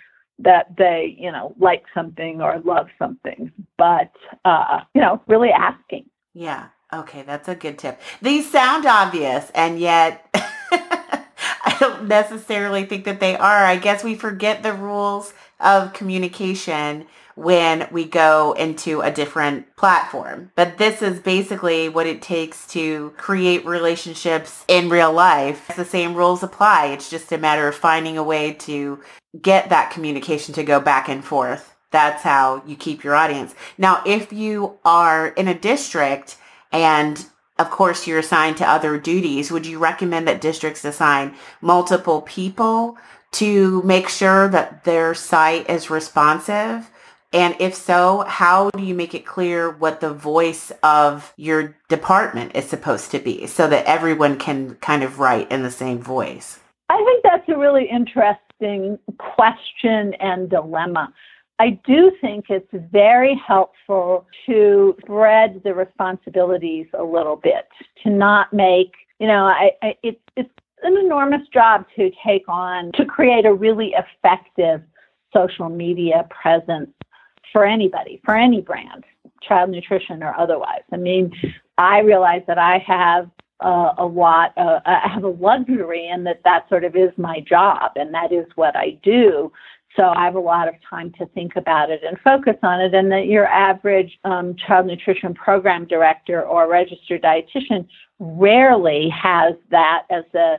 [0.44, 4.12] that they, you know, like something or love something, but,
[4.44, 6.04] uh, you know, really asking.
[6.32, 6.68] Yeah.
[6.92, 8.00] Okay, that's a good tip.
[8.22, 13.64] These sound obvious, and yet I don't necessarily think that they are.
[13.64, 17.06] I guess we forget the rules of communication
[17.36, 20.52] when we go into a different platform.
[20.54, 25.70] But this is basically what it takes to create relationships in real life.
[25.74, 26.86] The same rules apply.
[26.86, 29.00] It's just a matter of finding a way to
[29.40, 31.74] get that communication to go back and forth.
[31.90, 33.54] That's how you keep your audience.
[33.78, 36.36] Now, if you are in a district
[36.72, 37.24] and
[37.58, 42.96] of course you're assigned to other duties, would you recommend that districts assign multiple people
[43.32, 46.90] to make sure that their site is responsive?
[47.34, 52.52] And if so, how do you make it clear what the voice of your department
[52.54, 56.60] is supposed to be so that everyone can kind of write in the same voice?
[56.88, 61.12] I think that's a really interesting question and dilemma.
[61.58, 67.66] I do think it's very helpful to spread the responsibilities a little bit,
[68.04, 70.50] to not make, you know, I, I, it, it's
[70.84, 74.82] an enormous job to take on to create a really effective
[75.32, 76.90] social media presence
[77.54, 79.04] for anybody, for any brand,
[79.40, 80.82] child nutrition or otherwise.
[80.92, 81.32] I mean,
[81.78, 83.30] I realize that I have
[83.60, 87.40] uh, a lot, uh, I have a luxury in that that sort of is my
[87.48, 89.52] job and that is what I do.
[89.96, 92.92] So I have a lot of time to think about it and focus on it.
[92.92, 97.86] And that your average um, child nutrition program director or registered dietitian
[98.18, 100.56] rarely has that as a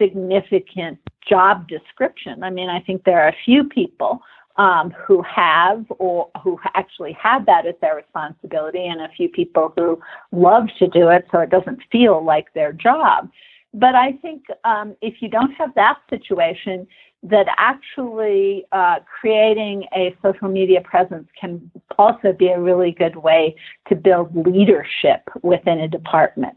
[0.00, 2.42] significant job description.
[2.42, 4.22] I mean, I think there are a few people
[4.58, 9.72] um, who have or who actually have that as their responsibility, and a few people
[9.76, 10.00] who
[10.32, 13.30] love to do it, so it doesn't feel like their job.
[13.72, 16.86] But I think um, if you don't have that situation,
[17.22, 23.56] that actually uh, creating a social media presence can also be a really good way
[23.88, 26.56] to build leadership within a department.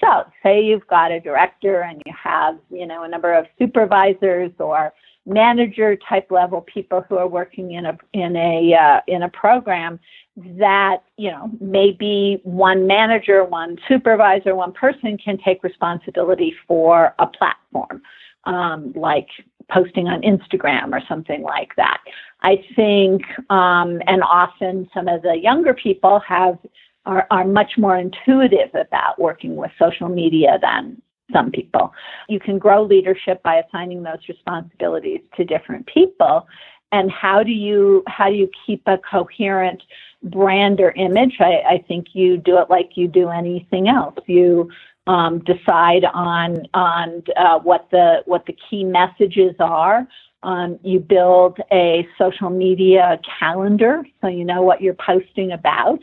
[0.00, 4.52] So, say you've got a director and you have, you know, a number of supervisors
[4.58, 4.92] or
[5.28, 10.00] manager type level people who are working in a in a uh, in a program
[10.36, 17.26] that you know maybe one manager one supervisor one person can take responsibility for a
[17.26, 18.00] platform
[18.44, 19.28] um, like
[19.70, 21.98] posting on instagram or something like that.
[22.42, 26.58] I think um, and often some of the younger people have
[27.04, 31.00] are, are much more intuitive about working with social media than
[31.32, 31.92] some people.
[32.28, 36.46] You can grow leadership by assigning those responsibilities to different people.
[36.92, 39.82] And how do you how do you keep a coherent
[40.22, 41.36] brand or image?
[41.38, 44.16] I, I think you do it like you do anything else.
[44.26, 44.70] You
[45.06, 50.06] um, decide on on uh, what the what the key messages are.
[50.44, 55.98] Um, you build a social media calendar so you know what you're posting about,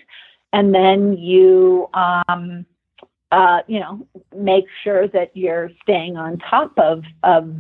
[0.54, 2.66] and then you um,
[3.36, 7.54] uh, you know, make sure that you're staying on top of, of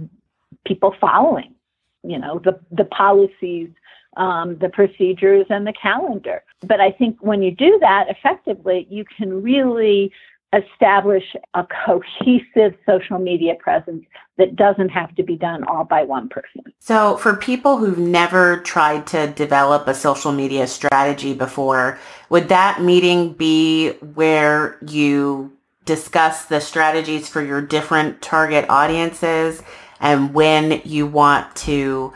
[0.65, 1.53] people following,
[2.01, 3.67] you know, the, the policies,
[4.15, 6.41] um, the procedures, and the calendar.
[6.61, 10.13] But I think when you do that effectively, you can really
[10.53, 14.05] establish a cohesive social media presence
[14.37, 16.61] that doesn't have to be done all by one person.
[16.79, 21.99] So, for people who've never tried to develop a social media strategy before,
[22.29, 25.51] would that meeting be where you
[25.85, 29.61] discuss the strategies for your different target audiences
[29.99, 32.13] and when you want to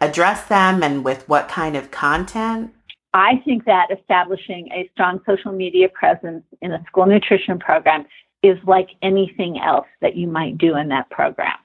[0.00, 2.72] address them and with what kind of content?
[3.12, 8.06] I think that establishing a strong social media presence in a school nutrition program
[8.42, 11.56] is like anything else that you might do in that program.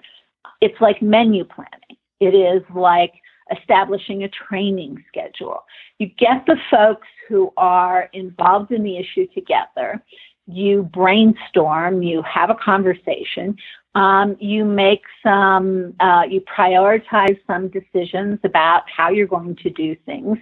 [0.59, 1.97] It's like menu planning.
[2.19, 3.13] It is like
[3.55, 5.63] establishing a training schedule.
[5.99, 10.03] You get the folks who are involved in the issue together
[10.47, 13.57] you brainstorm, you have a conversation,
[13.95, 19.95] um, you make some, uh, you prioritize some decisions about how you're going to do
[20.05, 20.37] things,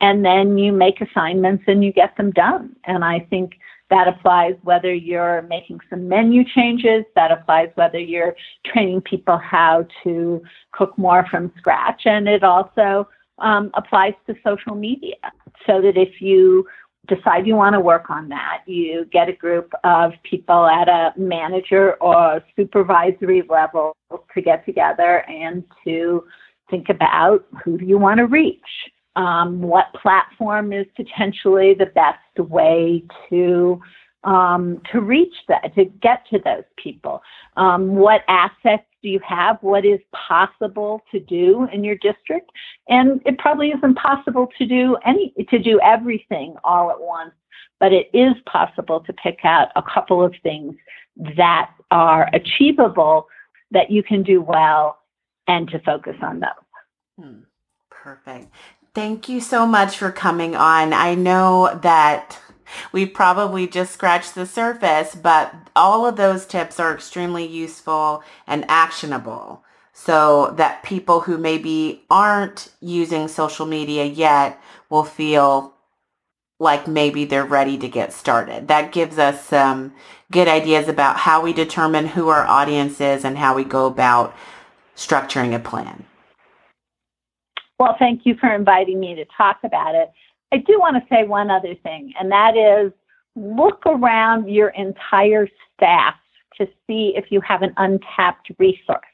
[0.00, 2.76] and then you make assignments and you get them done.
[2.84, 3.58] And I think
[3.90, 8.36] that applies whether you're making some menu changes, that applies whether you're
[8.66, 10.42] training people how to
[10.72, 15.16] cook more from scratch, and it also um, applies to social media.
[15.66, 16.66] So that if you
[17.06, 18.62] decide you want to work on that.
[18.66, 23.96] You get a group of people at a manager or supervisory level
[24.34, 26.24] to get together and to
[26.70, 28.60] think about who do you want to reach.
[29.16, 33.80] Um, what platform is potentially the best way to
[34.24, 37.22] um, to reach that, to get to those people?
[37.56, 39.58] Um, what assets do you have?
[39.60, 42.50] What is possible to do in your district?
[42.88, 47.32] And it probably isn't possible to do any to do everything all at once,
[47.80, 50.74] but it is possible to pick out a couple of things
[51.36, 53.28] that are achievable
[53.70, 54.98] that you can do well
[55.46, 57.20] and to focus on those.
[57.20, 57.40] Hmm.
[57.90, 58.52] Perfect.
[58.94, 60.92] Thank you so much for coming on.
[60.92, 62.38] I know that
[62.92, 68.64] we've probably just scratched the surface, but all of those tips are extremely useful and
[68.68, 74.60] actionable so that people who maybe aren't using social media yet
[74.90, 75.74] will feel
[76.60, 78.68] like maybe they're ready to get started.
[78.68, 79.92] That gives us some
[80.30, 84.34] good ideas about how we determine who our audience is and how we go about
[84.96, 86.04] structuring a plan.
[87.78, 90.10] Well, thank you for inviting me to talk about it.
[90.52, 92.92] I do want to say one other thing, and that is
[93.36, 96.14] look around your entire staff
[96.56, 99.04] to see if you have an untapped resource.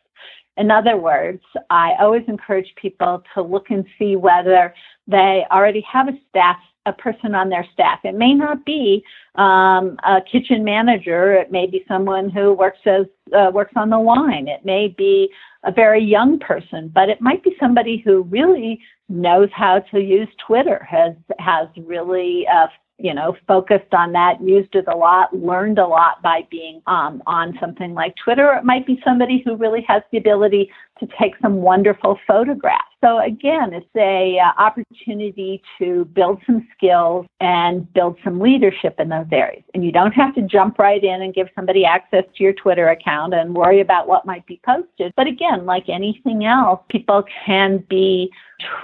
[0.56, 4.72] In other words, I always encourage people to look and see whether
[5.06, 6.56] they already have a staff,
[6.86, 8.00] a person on their staff.
[8.04, 9.04] It may not be
[9.36, 11.34] um, a kitchen manager.
[11.34, 13.06] It may be someone who works as
[13.36, 14.48] uh, works on the line.
[14.48, 15.30] It may be
[15.64, 20.28] a very young person, but it might be somebody who really knows how to use
[20.46, 22.66] Twitter, has has really uh,
[22.98, 27.22] you know, focused on that, used it a lot, learned a lot by being um,
[27.26, 28.52] on something like Twitter.
[28.54, 30.70] It might be somebody who really has the ability
[31.00, 32.84] to take some wonderful photographs.
[33.02, 39.08] So again, it's a uh, opportunity to build some skills and build some leadership in
[39.08, 39.64] those areas.
[39.74, 42.88] And you don't have to jump right in and give somebody access to your Twitter
[42.88, 45.12] account and worry about what might be posted.
[45.16, 48.30] But again, like anything else, people can be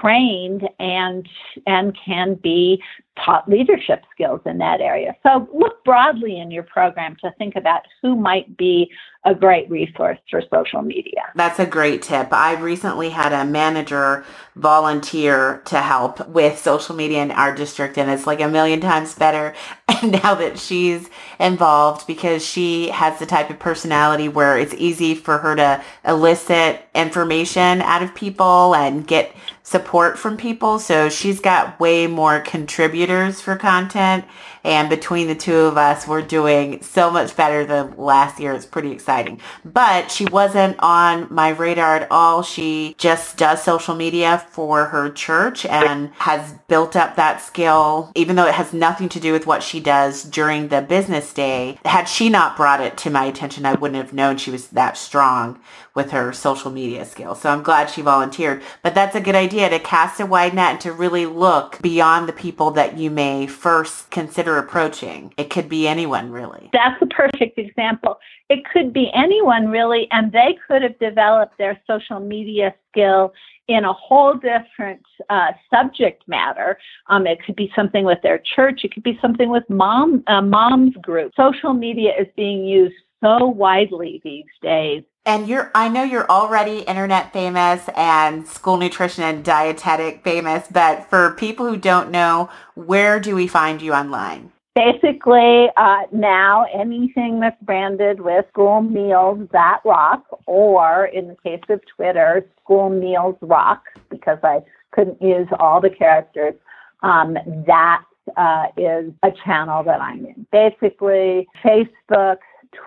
[0.01, 1.29] trained and
[1.66, 2.83] and can be
[3.25, 5.14] taught leadership skills in that area.
[5.23, 8.91] So look broadly in your program to think about who might be
[9.25, 11.21] a great resource for social media.
[11.35, 12.33] That's a great tip.
[12.33, 14.25] I recently had a manager
[14.57, 19.14] volunteer to help with social media in our district and it's like a million times
[19.14, 19.55] better
[20.03, 21.09] now that she's
[21.39, 26.83] involved because she has the type of personality where it's easy for her to elicit
[26.95, 30.79] information out of people and get support from people.
[30.79, 34.25] So she's got way more contributors for content
[34.64, 38.53] and between the two of us, we're doing so much better than last year.
[38.53, 39.41] It's pretty exciting.
[39.65, 42.43] But she wasn't on my radar at all.
[42.43, 48.37] She just does social media for her church and has built up that skill, even
[48.37, 51.79] though it has nothing to do with what she does during the business day.
[51.85, 54.97] Had she not brought it to my attention, I wouldn't have known she was that
[54.97, 55.59] strong
[55.95, 57.41] with her social media skills.
[57.41, 58.62] So I'm glad she volunteered.
[58.82, 62.28] But that's a good idea to cast a wide net and to really look beyond
[62.28, 65.34] the people that you may first consider approaching.
[65.36, 66.70] It could be anyone really.
[66.72, 68.18] That's a perfect example.
[68.49, 73.32] It could be anyone really, and they could have developed their social media skill
[73.68, 76.76] in a whole different uh, subject matter.
[77.07, 78.80] Um, it could be something with their church.
[78.82, 81.32] It could be something with mom uh, mom's group.
[81.36, 86.79] Social media is being used so widely these days and you're, I know you're already
[86.81, 93.21] internet famous and school nutrition and dietetic famous, but for people who don't know, where
[93.21, 94.53] do we find you online?
[94.75, 101.62] Basically, uh, now anything that's branded with school meals that rock, or in the case
[101.68, 104.61] of Twitter, school meals rock, because I
[104.93, 106.55] couldn't use all the characters,
[107.03, 108.05] um, that
[108.37, 110.47] uh, is a channel that I'm in.
[110.53, 112.39] Basically, Facebook,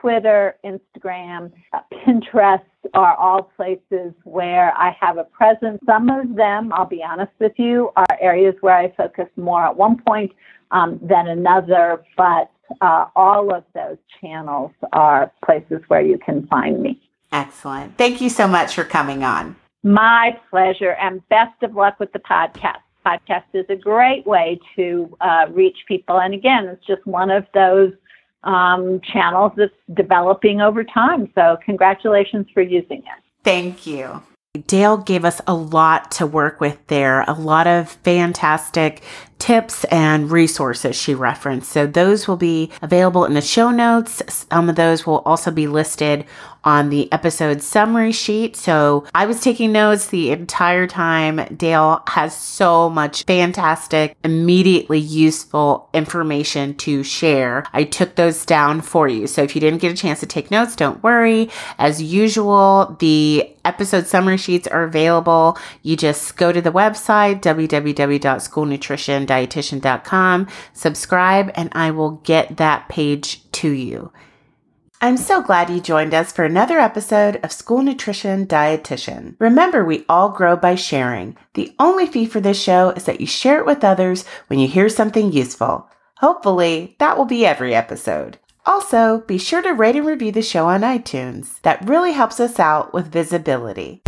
[0.02, 2.62] Twitter, Instagram, uh, Pinterest
[2.94, 5.80] are all places where I have a presence.
[5.86, 9.76] Some of them, I'll be honest with you, are areas where I focus more at
[9.76, 10.32] one point
[10.72, 16.82] um, than another, but uh, all of those channels are places where you can find
[16.82, 17.00] me.
[17.32, 17.98] Excellent.
[17.98, 19.56] Thank you so much for coming on.
[19.84, 22.78] My pleasure, and best of luck with the podcast.
[23.06, 26.22] Podcast is a great way to uh, reach people.
[26.22, 27.92] And again, it's just one of those
[28.44, 31.32] um, channels that's developing over time.
[31.36, 33.24] So, congratulations for using it.
[33.44, 34.22] Thank you.
[34.68, 39.02] Dayle gave us a lot to work with there, a lot of fantastic
[39.44, 41.70] tips and resources she referenced.
[41.70, 44.22] So those will be available in the show notes.
[44.30, 46.24] Some of those will also be listed
[46.64, 48.56] on the episode summary sheet.
[48.56, 51.42] So I was taking notes the entire time.
[51.58, 57.66] Dayle has so much fantastic, immediately useful information to share.
[57.74, 59.28] I took those down for you.
[59.28, 61.50] So if you didn't get a chance to take notes, don't worry.
[61.78, 65.58] As usual, the episode summary sheets are available.
[65.82, 73.50] You just go to the website, www.schoolnutrition.com dietitian.com, subscribe, and I will get that page
[73.54, 74.12] to you.
[75.02, 79.36] I'm so glad you joined us for another episode of School Nutrition Dietitian.
[79.38, 81.36] Remember, we all grow by sharing.
[81.56, 84.68] The only fee for this show is that you share it with others when you
[84.70, 85.90] hear something useful.
[86.20, 88.40] Hopefully, that will be every episode.
[88.66, 91.60] Also, be sure to rate and review the show on iTunes.
[91.64, 94.04] That really helps us out with visibility.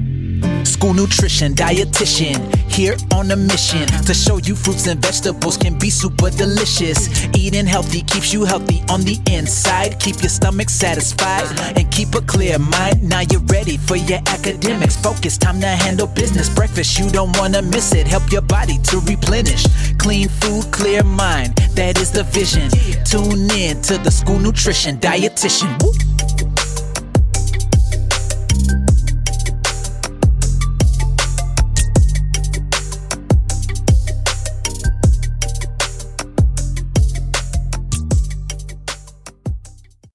[0.86, 2.38] School nutrition dietitian.
[2.70, 7.26] Here on a mission to show you fruits and vegetables can be super delicious.
[7.36, 10.00] Eating healthy keeps you healthy on the inside.
[10.00, 13.02] Keep your stomach satisfied and keep a clear mind.
[13.02, 14.96] Now you're ready for your academics.
[14.96, 16.50] Focus, time to handle business.
[16.50, 18.06] Breakfast, you don't wanna miss it.
[18.06, 19.66] Help your body to replenish.
[19.98, 21.56] Clean food, clear mind.
[21.74, 22.70] That is the vision.
[23.06, 25.82] Tune in to the school nutrition dietitian.
[25.82, 26.25] Woo.